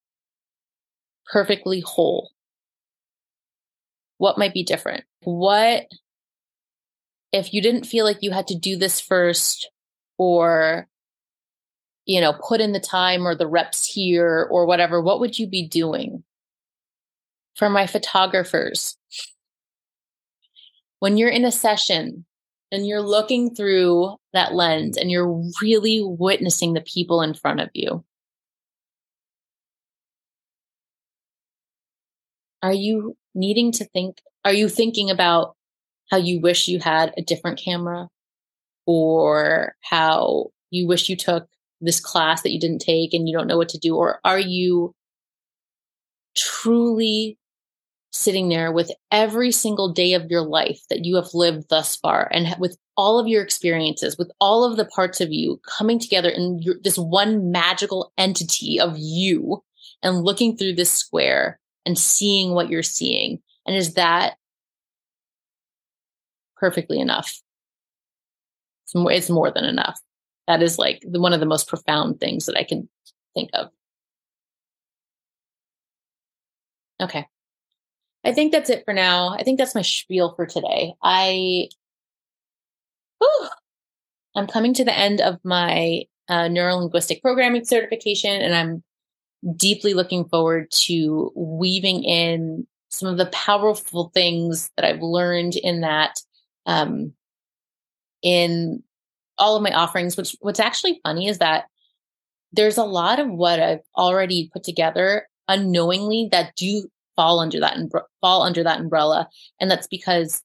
perfectly 1.25 1.81
whole? 1.81 2.29
What 4.19 4.38
might 4.38 4.53
be 4.53 4.63
different? 4.63 5.03
What 5.23 5.88
if 7.31 7.55
you 7.55 7.61
didn't 7.61 7.85
feel 7.85 8.05
like 8.05 8.21
you 8.21 8.29
had 8.29 8.47
to 8.49 8.55
do 8.55 8.77
this 8.77 9.01
first 9.01 9.71
or 10.19 10.88
you 12.05 12.21
know 12.21 12.33
put 12.33 12.61
in 12.61 12.71
the 12.71 12.79
time 12.79 13.27
or 13.27 13.35
the 13.35 13.47
reps 13.47 13.85
here 13.85 14.47
or 14.51 14.65
whatever 14.65 15.01
what 15.01 15.19
would 15.19 15.38
you 15.38 15.47
be 15.47 15.67
doing 15.67 16.23
for 17.55 17.69
my 17.69 17.88
photographers 17.88 18.95
when 20.99 21.17
you're 21.17 21.29
in 21.29 21.45
a 21.45 21.51
session 21.51 22.25
and 22.71 22.88
you're 22.88 23.01
looking 23.01 23.53
through 23.53 24.15
that 24.34 24.53
lens 24.53 24.97
and 24.97 25.12
you're 25.12 25.43
really 25.62 26.01
witnessing 26.03 26.73
the 26.73 26.81
people 26.81 27.21
in 27.21 27.34
front 27.34 27.60
of 27.60 27.69
you, 27.73 28.03
are 32.62 32.73
you 32.73 33.15
needing 33.34 33.71
to 33.73 33.86
think? 33.86 34.17
Are 34.43 34.53
you 34.53 34.67
thinking 34.69 35.10
about 35.10 35.55
how 36.12 36.17
you 36.17 36.39
wish 36.41 36.67
you 36.67 36.79
had 36.79 37.13
a 37.17 37.21
different 37.21 37.60
camera 37.60 38.10
or 38.86 39.75
how 39.81 40.47
you 40.69 40.88
wish 40.88 41.10
you 41.10 41.15
took 41.15 41.47
this 41.81 41.99
class 41.99 42.41
that 42.41 42.51
you 42.51 42.60
didn't 42.60 42.79
take 42.79 43.13
and 43.13 43.27
you 43.27 43.36
don't 43.36 43.47
know 43.47 43.58
what 43.58 43.69
to 43.69 43.77
do? 43.77 43.95
Or 43.95 44.19
are 44.23 44.39
you 44.39 44.93
truly 46.36 47.38
sitting 48.15 48.47
there 48.47 48.71
with 48.71 48.91
every 49.12 49.51
single 49.51 49.91
day 49.91 50.13
of 50.13 50.32
your 50.32 50.41
life 50.41 50.80
that 50.89 51.04
you 51.04 51.15
have 51.15 51.34
lived 51.34 51.65
thus 51.69 51.97
far 51.97 52.30
and 52.32 52.56
with 52.60 52.78
all 52.95 53.19
of 53.19 53.28
your 53.28 53.43
experiences, 53.43 54.17
with 54.17 54.32
all 54.39 54.63
of 54.63 54.78
the 54.78 54.86
parts 54.86 55.19
of 55.19 55.34
you 55.34 55.60
coming 55.67 55.99
together 55.99 56.30
in 56.30 56.60
your, 56.60 56.75
this 56.82 56.97
one 56.97 57.51
magical 57.51 58.13
entity 58.17 58.80
of 58.80 58.95
you 58.97 59.62
and 60.01 60.23
looking 60.23 60.56
through 60.56 60.73
this 60.73 60.91
square 60.91 61.60
and 61.86 61.99
seeing 61.99 62.51
what 62.51 62.69
you're 62.69 62.84
seeing. 62.84 63.39
And 63.67 63.75
is 63.75 63.95
that 63.95 64.36
perfectly 66.56 66.99
enough? 66.99 67.41
It's 68.86 68.95
more, 68.95 69.12
it's 69.12 69.30
more 69.30 69.51
than 69.51 69.65
enough. 69.65 69.99
That 70.47 70.63
is 70.63 70.80
like 70.80 71.04
the, 71.06 71.19
one 71.19 71.34
of 71.34 71.41
the 71.41 71.45
most 71.45 71.67
profound 71.67 72.19
things 72.19 72.45
that 72.45 72.58
I 72.58 72.63
can 72.63 72.88
think 73.34 73.49
of. 73.54 73.71
Okay. 77.01 77.28
I 78.25 78.33
think 78.33 78.51
that's 78.51 78.71
it 78.71 78.83
for 78.85 78.93
now. 78.93 79.29
I 79.29 79.43
think 79.43 79.59
that's 79.59 79.75
my 79.75 79.83
spiel 79.83 80.33
for 80.35 80.47
today. 80.47 80.95
I, 81.03 81.69
whew, 83.19 83.47
I'm 84.35 84.47
coming 84.47 84.73
to 84.73 84.83
the 84.83 84.97
end 84.97 85.21
of 85.21 85.39
my 85.43 86.05
uh, 86.27 86.47
neuro 86.47 86.77
linguistic 86.77 87.21
programming 87.21 87.65
certification, 87.65 88.41
and 88.41 88.55
I'm 88.55 88.83
deeply 89.55 89.93
looking 89.93 90.27
forward 90.27 90.71
to 90.71 91.31
weaving 91.35 92.03
in 92.03 92.65
some 92.89 93.09
of 93.09 93.17
the 93.17 93.27
powerful 93.27 94.09
things 94.13 94.71
that 94.75 94.85
I've 94.85 95.03
learned 95.03 95.55
in 95.55 95.81
that, 95.81 96.15
um, 96.65 97.13
in 98.23 98.81
all 99.38 99.55
of 99.55 99.61
my 99.61 99.71
offerings. 99.71 100.17
Which 100.17 100.35
what's 100.39 100.59
actually 100.59 100.99
funny 101.03 101.27
is 101.27 101.38
that 101.38 101.65
there's 102.53 102.77
a 102.77 102.83
lot 102.83 103.19
of 103.19 103.29
what 103.29 103.59
I've 103.59 103.83
already 103.95 104.49
put 104.51 104.63
together 104.63 105.27
unknowingly 105.47 106.29
that 106.31 106.55
do 106.55 106.89
fall 107.15 107.39
under 107.39 107.60
that 107.60 107.78
and 107.78 107.91
fall 108.21 108.43
under 108.43 108.63
that 108.63 108.80
umbrella. 108.80 109.28
And 109.60 109.69
that's 109.69 109.88
because 109.88 110.41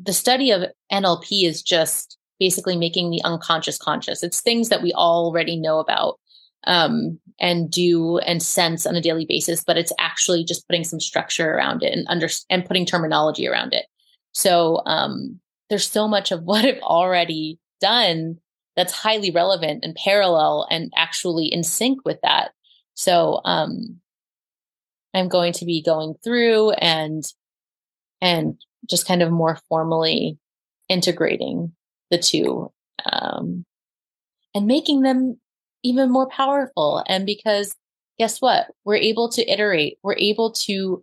the 0.00 0.12
study 0.12 0.50
of 0.50 0.64
NLP 0.92 1.44
is 1.44 1.62
just 1.62 2.18
basically 2.38 2.76
making 2.76 3.10
the 3.10 3.22
unconscious 3.22 3.78
conscious. 3.78 4.22
It's 4.22 4.40
things 4.40 4.68
that 4.70 4.82
we 4.82 4.92
already 4.92 5.56
know 5.56 5.78
about 5.78 6.18
um, 6.64 7.18
and 7.38 7.70
do 7.70 8.18
and 8.18 8.42
sense 8.42 8.86
on 8.86 8.94
a 8.94 9.00
daily 9.00 9.24
basis 9.24 9.64
but 9.64 9.78
it's 9.78 9.92
actually 9.98 10.44
just 10.44 10.66
putting 10.66 10.84
some 10.84 11.00
structure 11.00 11.54
around 11.54 11.82
it 11.82 11.92
and 11.92 12.06
under 12.08 12.28
and 12.50 12.66
putting 12.66 12.84
terminology 12.84 13.48
around 13.48 13.72
it. 13.72 13.86
So 14.32 14.82
um, 14.86 15.40
there's 15.68 15.88
so 15.88 16.06
much 16.06 16.32
of 16.32 16.42
what 16.44 16.64
i've 16.64 16.80
already 16.82 17.58
done 17.80 18.38
that's 18.76 18.92
highly 18.92 19.30
relevant 19.30 19.84
and 19.84 19.94
parallel 19.94 20.66
and 20.70 20.92
actually 20.96 21.46
in 21.46 21.62
sync 21.62 22.04
with 22.04 22.18
that. 22.22 22.52
So 22.94 23.40
um, 23.44 24.00
I'm 25.14 25.28
going 25.28 25.52
to 25.54 25.64
be 25.64 25.82
going 25.82 26.14
through 26.22 26.70
and 26.72 27.24
and 28.20 28.60
just 28.88 29.06
kind 29.06 29.22
of 29.22 29.30
more 29.30 29.58
formally 29.68 30.38
integrating 30.88 31.72
the 32.10 32.18
two 32.18 32.72
um, 33.10 33.64
and 34.54 34.66
making 34.66 35.02
them 35.02 35.38
even 35.82 36.10
more 36.10 36.28
powerful. 36.28 37.02
And 37.06 37.24
because 37.24 37.74
guess 38.18 38.40
what? 38.40 38.66
We're 38.84 38.96
able 38.96 39.30
to 39.30 39.50
iterate, 39.50 39.98
we're 40.02 40.16
able 40.16 40.52
to 40.52 41.02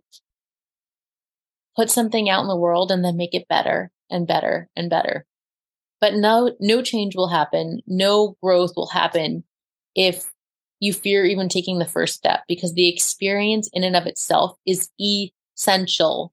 put 1.74 1.90
something 1.90 2.30
out 2.30 2.42
in 2.42 2.48
the 2.48 2.56
world 2.56 2.90
and 2.90 3.04
then 3.04 3.16
make 3.16 3.34
it 3.34 3.48
better 3.48 3.90
and 4.10 4.26
better 4.26 4.68
and 4.76 4.88
better. 4.88 5.24
But 6.00 6.14
no, 6.14 6.54
no 6.60 6.82
change 6.82 7.16
will 7.16 7.28
happen. 7.28 7.80
No 7.86 8.36
growth 8.42 8.72
will 8.76 8.88
happen 8.88 9.42
if 9.96 10.30
you 10.80 10.92
fear 10.92 11.24
even 11.24 11.48
taking 11.48 11.78
the 11.78 11.84
first 11.84 12.14
step 12.14 12.40
because 12.48 12.74
the 12.74 12.88
experience 12.88 13.68
in 13.72 13.84
and 13.84 13.96
of 13.96 14.06
itself 14.06 14.56
is 14.66 14.88
essential 15.00 16.32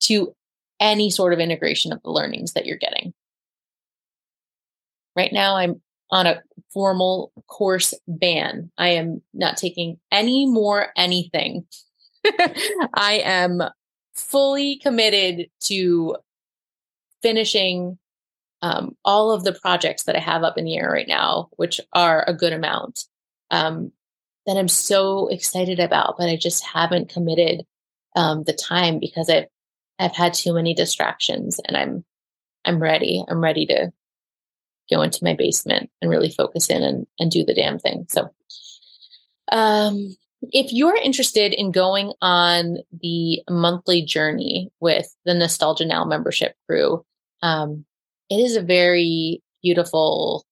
to 0.00 0.34
any 0.80 1.10
sort 1.10 1.32
of 1.32 1.38
integration 1.38 1.92
of 1.92 2.02
the 2.02 2.10
learnings 2.10 2.54
that 2.54 2.66
you're 2.66 2.76
getting. 2.76 3.12
Right 5.14 5.32
now, 5.32 5.56
I'm 5.56 5.80
on 6.10 6.26
a 6.26 6.42
formal 6.72 7.32
course 7.46 7.94
ban. 8.06 8.70
I 8.76 8.88
am 8.88 9.22
not 9.32 9.56
taking 9.56 9.98
any 10.10 10.46
more 10.46 10.88
anything. 10.96 11.66
I 12.94 13.22
am 13.24 13.62
fully 14.14 14.76
committed 14.76 15.48
to 15.60 16.16
finishing 17.22 17.98
um, 18.60 18.96
all 19.04 19.32
of 19.32 19.44
the 19.44 19.52
projects 19.52 20.04
that 20.04 20.16
I 20.16 20.20
have 20.20 20.42
up 20.42 20.56
in 20.56 20.64
the 20.64 20.76
air 20.76 20.90
right 20.90 21.08
now, 21.08 21.48
which 21.56 21.80
are 21.92 22.24
a 22.26 22.34
good 22.34 22.52
amount, 22.52 23.04
um, 23.52 23.92
that 24.46 24.56
I'm 24.56 24.68
so 24.68 25.28
excited 25.28 25.78
about, 25.78 26.16
but 26.18 26.28
I 26.28 26.36
just 26.36 26.64
haven't 26.64 27.10
committed 27.10 27.64
um, 28.16 28.42
the 28.42 28.52
time 28.52 28.98
because 28.98 29.30
I've 29.30 29.46
I've 29.98 30.16
had 30.16 30.34
too 30.34 30.52
many 30.52 30.74
distractions, 30.74 31.60
and 31.64 31.76
I'm 31.76 32.04
I'm 32.64 32.82
ready. 32.82 33.24
I'm 33.28 33.40
ready 33.40 33.66
to 33.66 33.92
go 34.90 35.02
into 35.02 35.22
my 35.22 35.34
basement 35.34 35.90
and 36.00 36.10
really 36.10 36.30
focus 36.30 36.68
in 36.68 36.82
and, 36.82 37.06
and 37.18 37.30
do 37.30 37.44
the 37.44 37.54
damn 37.54 37.78
thing. 37.78 38.06
So, 38.08 38.30
um, 39.50 40.16
if 40.50 40.72
you're 40.72 40.96
interested 40.96 41.52
in 41.52 41.70
going 41.70 42.12
on 42.20 42.78
the 43.00 43.42
monthly 43.48 44.02
journey 44.02 44.70
with 44.80 45.14
the 45.24 45.34
Nostalgia 45.34 45.86
Now 45.86 46.04
membership 46.04 46.54
crew, 46.68 47.04
um, 47.42 47.84
it 48.28 48.36
is 48.36 48.56
a 48.56 48.62
very 48.62 49.42
beautiful, 49.62 50.44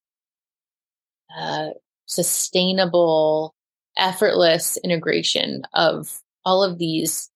uh, 1.36 1.70
sustainable, 2.10 3.54
effortless 3.96 4.76
integration 4.84 5.62
of 5.74 6.20
all 6.44 6.62
of 6.62 6.78
these 6.78 7.30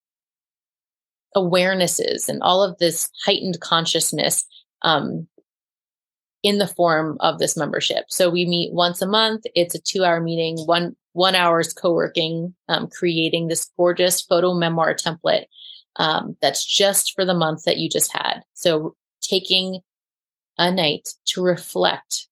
awarenesses 1.37 2.29
and 2.29 2.43
all 2.43 2.63
of 2.63 2.79
this 2.79 3.09
heightened 3.25 3.61
consciousness 3.61 4.45
um, 4.83 5.27
in 6.43 6.59
the 6.59 6.67
form 6.67 7.17
of 7.21 7.39
this 7.39 7.57
membership. 7.57 8.05
So 8.09 8.31
we 8.31 8.45
meet 8.47 8.73
once 8.73 9.01
a 9.01 9.07
month. 9.07 9.45
It's 9.55 9.75
a 9.75 9.81
two 9.81 10.05
hour 10.05 10.21
meeting, 10.21 10.59
one, 10.67 10.97
one 11.13 11.35
hour's 11.35 11.73
co-working, 11.73 12.55
um, 12.69 12.89
creating 12.89 13.49
this 13.49 13.71
gorgeous 13.77 14.21
photo 14.21 14.55
memoir 14.55 14.95
template 14.95 15.47
um, 15.97 16.37
that's 16.43 16.65
just 16.65 17.15
for 17.15 17.25
the 17.25 17.35
month 17.35 17.65
that 17.65 17.79
you 17.79 17.89
just 17.89 18.13
had. 18.13 18.43
So 18.55 18.95
taking 19.23 19.81
a 20.59 20.71
night 20.71 21.09
to 21.27 21.43
reflect 21.43 22.29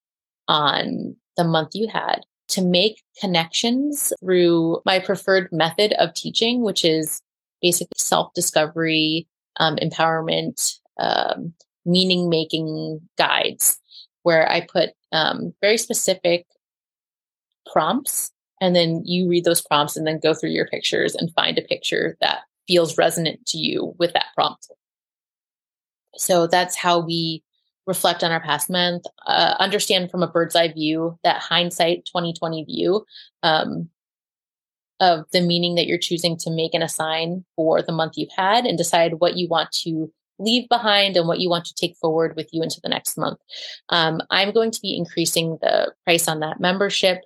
on 0.49 1.17
the 1.37 1.45
month 1.45 1.71
you 1.75 1.89
had, 1.89 2.21
to 2.53 2.63
make 2.63 3.03
connections 3.21 4.13
through 4.21 4.81
my 4.85 4.99
preferred 4.99 5.49
method 5.53 5.93
of 5.95 6.15
teaching, 6.15 6.63
which 6.63 6.85
is 6.85 7.21
basically 7.61 7.97
self 7.97 8.33
discovery, 8.35 9.27
um, 9.59 9.77
empowerment, 9.77 10.79
um, 10.99 11.55
meaning 11.85 12.29
making 12.29 13.01
guides, 13.17 13.79
where 14.23 14.51
I 14.51 14.61
put 14.61 14.91
um, 15.13 15.55
very 15.61 15.79
specific 15.79 16.47
prompts. 17.71 18.31
And 18.61 18.77
then 18.77 19.03
you 19.05 19.29
read 19.29 19.45
those 19.45 19.63
prompts 19.63 19.97
and 19.97 20.07
then 20.07 20.21
go 20.23 20.35
through 20.35 20.51
your 20.51 20.69
pictures 20.69 21.15
and 21.15 21.33
find 21.35 21.59
a 21.59 21.63
picture 21.63 22.17
that 22.21 22.41
feels 22.69 22.97
resonant 22.97 23.45
to 23.47 23.59
you 23.59 23.95
with 23.99 24.13
that 24.13 24.27
prompt. 24.37 24.71
So 26.17 26.47
that's 26.47 26.77
how 26.77 27.01
we 27.01 27.43
reflect 27.87 28.23
on 28.23 28.31
our 28.31 28.41
past 28.41 28.71
month, 28.71 29.05
uh, 29.27 29.55
understand 29.59 30.11
from 30.11 30.23
a 30.23 30.29
bird's 30.29 30.55
eye 30.55 30.73
view, 30.73 31.19
that 31.25 31.41
hindsight 31.41 32.05
2020 32.07 32.65
view 32.65 33.05
um, 33.43 33.89
of 35.01 35.25
the 35.33 35.41
meaning 35.41 35.75
that 35.75 35.87
you're 35.87 35.99
choosing 35.99 36.37
to 36.37 36.51
make 36.51 36.75
and 36.75 36.83
assign 36.83 37.45
for 37.57 37.83
the 37.83 37.93
month 37.93 38.13
you've 38.17 38.31
had, 38.37 38.65
and 38.65 38.79
decide 38.79 39.15
what 39.15 39.37
you 39.37 39.49
want 39.49 39.73
to 39.73 40.13
leave 40.39 40.69
behind 40.69 41.17
and 41.17 41.29
what 41.29 41.41
you 41.41 41.49
want 41.49 41.65
to 41.65 41.75
take 41.75 41.97
forward 41.97 42.35
with 42.37 42.49
you 42.53 42.63
into 42.63 42.81
the 42.83 42.89
next 42.89 43.17
month. 43.17 43.39
Um, 43.89 44.21
I'm 44.31 44.53
going 44.53 44.71
to 44.71 44.81
be 44.81 44.97
increasing 44.97 45.59
the 45.61 45.93
price 46.05 46.29
on 46.29 46.41
that 46.41 46.61
membership 46.61 47.23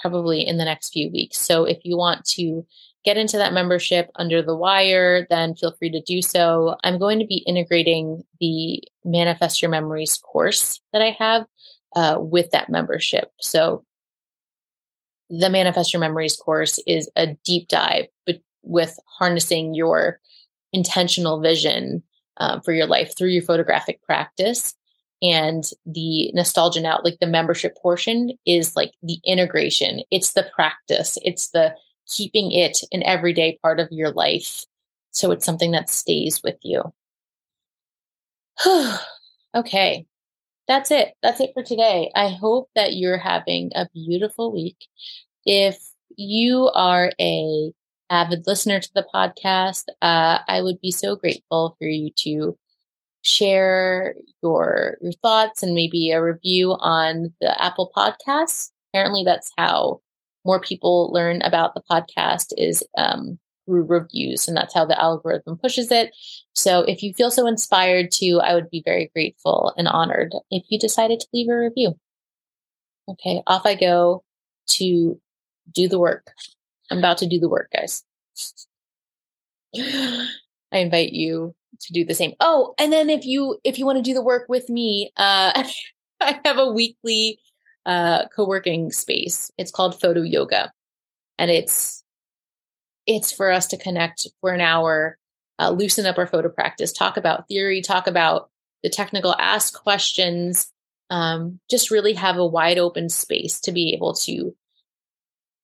probably 0.00 0.46
in 0.46 0.56
the 0.56 0.64
next 0.64 0.92
few 0.92 1.10
weeks. 1.10 1.38
So 1.38 1.64
if 1.64 1.78
you 1.84 1.96
want 1.96 2.24
to 2.30 2.66
get 3.04 3.16
into 3.16 3.38
that 3.38 3.52
membership 3.52 4.10
under 4.16 4.42
the 4.42 4.56
wire, 4.56 5.26
then 5.30 5.54
feel 5.54 5.74
free 5.78 5.90
to 5.90 6.02
do 6.02 6.20
so. 6.20 6.76
I'm 6.84 6.98
going 6.98 7.18
to 7.18 7.26
be 7.26 7.44
integrating 7.46 8.22
the 8.40 8.82
Manifest 9.04 9.62
Your 9.62 9.70
Memories 9.70 10.18
course 10.18 10.80
that 10.92 11.02
I 11.02 11.16
have 11.18 11.46
uh, 11.96 12.18
with 12.20 12.50
that 12.50 12.68
membership. 12.68 13.30
So 13.40 13.84
the 15.30 15.48
Manifest 15.48 15.92
Your 15.92 16.00
Memories 16.00 16.36
course 16.36 16.78
is 16.86 17.10
a 17.16 17.34
deep 17.44 17.68
dive 17.68 18.06
but 18.26 18.40
with 18.62 18.98
harnessing 19.18 19.74
your 19.74 20.20
intentional 20.72 21.40
vision 21.40 22.02
um, 22.36 22.60
for 22.60 22.72
your 22.72 22.86
life 22.86 23.16
through 23.16 23.30
your 23.30 23.42
photographic 23.42 24.02
practice. 24.02 24.74
And 25.22 25.64
the 25.84 26.30
nostalgia 26.32 26.80
now, 26.80 27.00
like 27.04 27.18
the 27.20 27.26
membership 27.26 27.76
portion, 27.76 28.32
is 28.46 28.74
like 28.74 28.92
the 29.02 29.18
integration. 29.24 30.02
It's 30.10 30.32
the 30.32 30.48
practice. 30.54 31.18
It's 31.22 31.50
the 31.50 31.74
keeping 32.10 32.52
it 32.52 32.78
an 32.92 33.02
everyday 33.04 33.58
part 33.62 33.80
of 33.80 33.88
your 33.90 34.10
life. 34.10 34.64
So 35.12 35.30
it's 35.30 35.44
something 35.44 35.70
that 35.72 35.90
stays 35.90 36.42
with 36.42 36.58
you. 36.62 36.92
okay. 39.54 40.06
That's 40.68 40.90
it. 40.92 41.14
That's 41.22 41.40
it 41.40 41.50
for 41.52 41.64
today. 41.64 42.12
I 42.14 42.28
hope 42.28 42.70
that 42.76 42.94
you're 42.94 43.18
having 43.18 43.72
a 43.74 43.88
beautiful 43.92 44.52
week. 44.52 44.76
If 45.44 45.78
you 46.16 46.70
are 46.74 47.12
a 47.20 47.72
avid 48.08 48.46
listener 48.46 48.78
to 48.78 48.94
the 48.94 49.06
podcast, 49.12 49.86
uh, 50.02 50.38
I 50.46 50.62
would 50.62 50.80
be 50.80 50.92
so 50.92 51.16
grateful 51.16 51.76
for 51.78 51.88
you 51.88 52.10
to 52.18 52.56
share 53.22 54.14
your 54.42 54.96
your 55.00 55.12
thoughts 55.12 55.62
and 55.62 55.74
maybe 55.74 56.10
a 56.10 56.22
review 56.22 56.76
on 56.78 57.34
the 57.40 57.60
Apple 57.62 57.90
Podcasts. 57.96 58.70
Apparently, 58.92 59.24
that's 59.24 59.50
how 59.58 60.00
more 60.44 60.60
people 60.60 61.12
learn 61.12 61.42
about 61.42 61.74
the 61.74 61.82
podcast 61.90 62.52
is 62.56 62.82
um, 62.96 63.38
through 63.66 63.84
reviews, 63.84 64.48
and 64.48 64.56
that's 64.56 64.74
how 64.74 64.84
the 64.84 65.00
algorithm 65.00 65.56
pushes 65.58 65.90
it. 65.90 66.14
So, 66.54 66.80
if 66.82 67.02
you 67.02 67.12
feel 67.14 67.30
so 67.30 67.46
inspired 67.46 68.10
to, 68.12 68.40
I 68.40 68.54
would 68.54 68.70
be 68.70 68.82
very 68.84 69.10
grateful 69.14 69.72
and 69.76 69.88
honored 69.88 70.32
if 70.50 70.64
you 70.68 70.78
decided 70.78 71.20
to 71.20 71.26
leave 71.32 71.48
a 71.48 71.56
review. 71.56 71.94
Okay, 73.08 73.42
off 73.46 73.66
I 73.66 73.74
go 73.74 74.22
to 74.68 75.20
do 75.72 75.88
the 75.88 75.98
work. 75.98 76.32
I'm 76.90 76.98
about 76.98 77.18
to 77.18 77.28
do 77.28 77.38
the 77.38 77.48
work, 77.48 77.70
guys. 77.72 78.04
I 79.76 80.28
invite 80.72 81.12
you 81.12 81.54
to 81.80 81.92
do 81.92 82.04
the 82.04 82.14
same. 82.14 82.34
Oh, 82.40 82.74
and 82.78 82.92
then 82.92 83.10
if 83.10 83.24
you 83.24 83.58
if 83.64 83.78
you 83.78 83.86
want 83.86 83.98
to 83.98 84.02
do 84.02 84.14
the 84.14 84.22
work 84.22 84.48
with 84.48 84.68
me, 84.68 85.12
uh 85.16 85.64
I 86.20 86.40
have 86.44 86.58
a 86.58 86.70
weekly 86.70 87.38
uh, 87.86 88.28
co-working 88.28 88.92
space. 88.92 89.50
It's 89.58 89.70
called 89.70 90.00
Photo 90.00 90.22
Yoga, 90.22 90.72
and 91.38 91.50
it's 91.50 92.04
it's 93.06 93.32
for 93.32 93.50
us 93.50 93.66
to 93.68 93.76
connect 93.76 94.26
for 94.40 94.52
an 94.52 94.60
hour, 94.60 95.18
uh, 95.58 95.70
loosen 95.70 96.06
up 96.06 96.18
our 96.18 96.26
photo 96.26 96.48
practice, 96.48 96.92
talk 96.92 97.16
about 97.16 97.48
theory, 97.48 97.82
talk 97.82 98.06
about 98.06 98.50
the 98.82 98.90
technical, 98.90 99.34
ask 99.38 99.74
questions, 99.74 100.72
um, 101.10 101.58
just 101.68 101.90
really 101.90 102.14
have 102.14 102.36
a 102.36 102.46
wide 102.46 102.78
open 102.78 103.08
space 103.08 103.60
to 103.60 103.72
be 103.72 103.92
able 103.94 104.14
to 104.14 104.54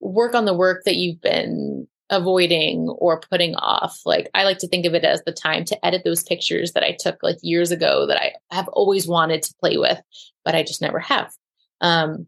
work 0.01 0.35
on 0.35 0.45
the 0.45 0.55
work 0.55 0.85
that 0.85 0.97
you've 0.97 1.21
been 1.21 1.87
avoiding 2.11 2.89
or 2.89 3.21
putting 3.21 3.55
off. 3.57 4.01
Like 4.05 4.29
I 4.35 4.45
like 4.45 4.59
to 4.59 4.69
think 4.69 4.87
of 4.87 4.95
it 4.95 5.05
as 5.05 5.23
the 5.25 5.33
time 5.33 5.65
to 5.67 5.87
edit 5.87 6.03
those 6.05 6.23
pictures 6.23 6.73
that 6.73 6.83
I 6.83 6.97
took 6.99 7.23
like 7.23 7.39
years 7.43 7.71
ago 7.71 8.07
that 8.07 8.21
I 8.21 8.35
have 8.51 8.69
always 8.69 9.09
wanted 9.09 9.43
to 9.43 9.55
play 9.61 9.77
with, 9.77 10.01
but 10.45 10.55
I 10.55 10.63
just 10.63 10.83
never 10.83 10.99
have. 10.99 11.33
Um, 11.81 12.27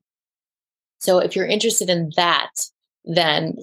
so 0.99 1.19
if 1.19 1.37
you're 1.37 1.47
interested 1.47 1.89
in 1.91 2.11
that, 2.17 2.51
then 3.05 3.57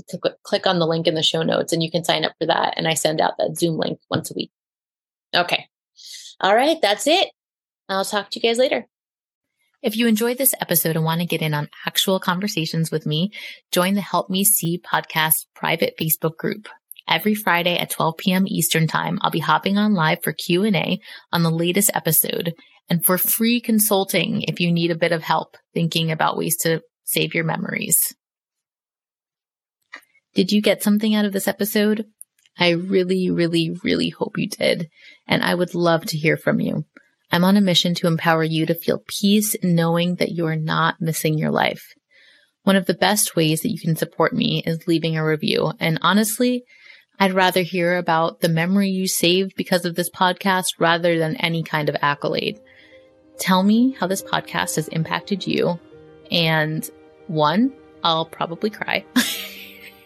click 0.43 0.65
on 0.65 0.79
the 0.79 0.87
link 0.87 1.07
in 1.07 1.15
the 1.15 1.23
show 1.23 1.43
notes 1.43 1.73
and 1.73 1.83
you 1.83 1.91
can 1.91 2.03
sign 2.03 2.25
up 2.25 2.33
for 2.39 2.47
that. 2.47 2.73
And 2.77 2.87
I 2.87 2.93
send 2.93 3.21
out 3.21 3.33
that 3.37 3.57
Zoom 3.57 3.77
link 3.77 3.99
once 4.09 4.31
a 4.31 4.33
week. 4.33 4.51
Okay. 5.35 5.67
All 6.39 6.55
right. 6.55 6.81
That's 6.81 7.07
it. 7.07 7.29
I'll 7.87 8.05
talk 8.05 8.31
to 8.31 8.39
you 8.39 8.49
guys 8.49 8.57
later. 8.57 8.87
If 9.81 9.95
you 9.95 10.07
enjoyed 10.07 10.39
this 10.39 10.55
episode 10.59 10.95
and 10.95 11.05
want 11.05 11.21
to 11.21 11.27
get 11.27 11.43
in 11.43 11.53
on 11.53 11.69
actual 11.85 12.19
conversations 12.19 12.89
with 12.89 13.05
me, 13.05 13.31
join 13.71 13.93
the 13.93 14.01
Help 14.01 14.31
Me 14.31 14.43
See 14.43 14.79
podcast 14.79 15.45
private 15.53 15.95
Facebook 15.99 16.37
group. 16.37 16.67
Every 17.07 17.35
Friday 17.35 17.77
at 17.77 17.91
12 17.91 18.17
p.m. 18.17 18.45
Eastern 18.47 18.87
time, 18.87 19.19
I'll 19.21 19.31
be 19.31 19.39
hopping 19.39 19.77
on 19.77 19.93
live 19.93 20.23
for 20.23 20.33
Q&A 20.33 20.99
on 21.31 21.43
the 21.43 21.51
latest 21.51 21.91
episode 21.93 22.53
and 22.89 23.05
for 23.05 23.17
free 23.17 23.61
consulting 23.61 24.41
if 24.43 24.59
you 24.59 24.71
need 24.71 24.91
a 24.91 24.97
bit 24.97 25.11
of 25.11 25.23
help 25.23 25.57
thinking 25.73 26.11
about 26.11 26.37
ways 26.37 26.57
to 26.57 26.81
save 27.03 27.33
your 27.33 27.43
memories. 27.43 28.15
Did 30.33 30.51
you 30.51 30.61
get 30.61 30.83
something 30.83 31.15
out 31.15 31.25
of 31.25 31.33
this 31.33 31.47
episode? 31.47 32.05
I 32.57 32.69
really, 32.71 33.29
really, 33.29 33.75
really 33.83 34.09
hope 34.09 34.37
you 34.37 34.47
did. 34.47 34.89
And 35.27 35.43
I 35.43 35.55
would 35.55 35.75
love 35.75 36.05
to 36.07 36.17
hear 36.17 36.37
from 36.37 36.59
you. 36.59 36.85
I'm 37.31 37.43
on 37.43 37.57
a 37.57 37.61
mission 37.61 37.95
to 37.95 38.07
empower 38.07 38.43
you 38.43 38.65
to 38.65 38.75
feel 38.75 39.03
peace 39.07 39.55
knowing 39.63 40.15
that 40.15 40.31
you 40.31 40.45
are 40.45 40.55
not 40.55 41.01
missing 41.01 41.37
your 41.37 41.51
life. 41.51 41.93
One 42.63 42.75
of 42.75 42.85
the 42.85 42.93
best 42.93 43.35
ways 43.35 43.61
that 43.61 43.71
you 43.71 43.79
can 43.79 43.95
support 43.95 44.33
me 44.33 44.63
is 44.65 44.87
leaving 44.87 45.17
a 45.17 45.25
review. 45.25 45.73
And 45.79 45.99
honestly, 46.01 46.63
I'd 47.19 47.33
rather 47.33 47.61
hear 47.61 47.97
about 47.97 48.41
the 48.41 48.49
memory 48.49 48.89
you 48.89 49.07
saved 49.07 49.55
because 49.55 49.85
of 49.85 49.95
this 49.95 50.09
podcast 50.09 50.65
rather 50.79 51.17
than 51.17 51.35
any 51.37 51.63
kind 51.63 51.89
of 51.89 51.95
accolade. 52.01 52.59
Tell 53.39 53.63
me 53.63 53.91
how 53.99 54.07
this 54.07 54.21
podcast 54.21 54.75
has 54.75 54.87
impacted 54.89 55.47
you. 55.47 55.79
And 56.31 56.89
one, 57.27 57.73
I'll 58.03 58.25
probably 58.25 58.69
cry. 58.69 59.05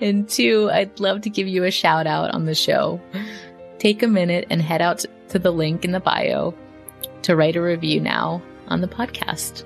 and 0.00 0.28
two, 0.28 0.70
I'd 0.72 0.98
love 1.00 1.22
to 1.22 1.30
give 1.30 1.48
you 1.48 1.64
a 1.64 1.70
shout 1.70 2.06
out 2.06 2.32
on 2.34 2.44
the 2.46 2.54
show. 2.54 3.00
Take 3.78 4.02
a 4.02 4.08
minute 4.08 4.46
and 4.50 4.62
head 4.62 4.82
out 4.82 5.04
to 5.28 5.38
the 5.38 5.50
link 5.50 5.84
in 5.84 5.92
the 5.92 6.00
bio 6.00 6.54
to 7.22 7.36
write 7.36 7.56
a 7.56 7.62
review 7.62 8.00
now 8.00 8.42
on 8.68 8.80
the 8.80 8.88
podcast. 8.88 9.64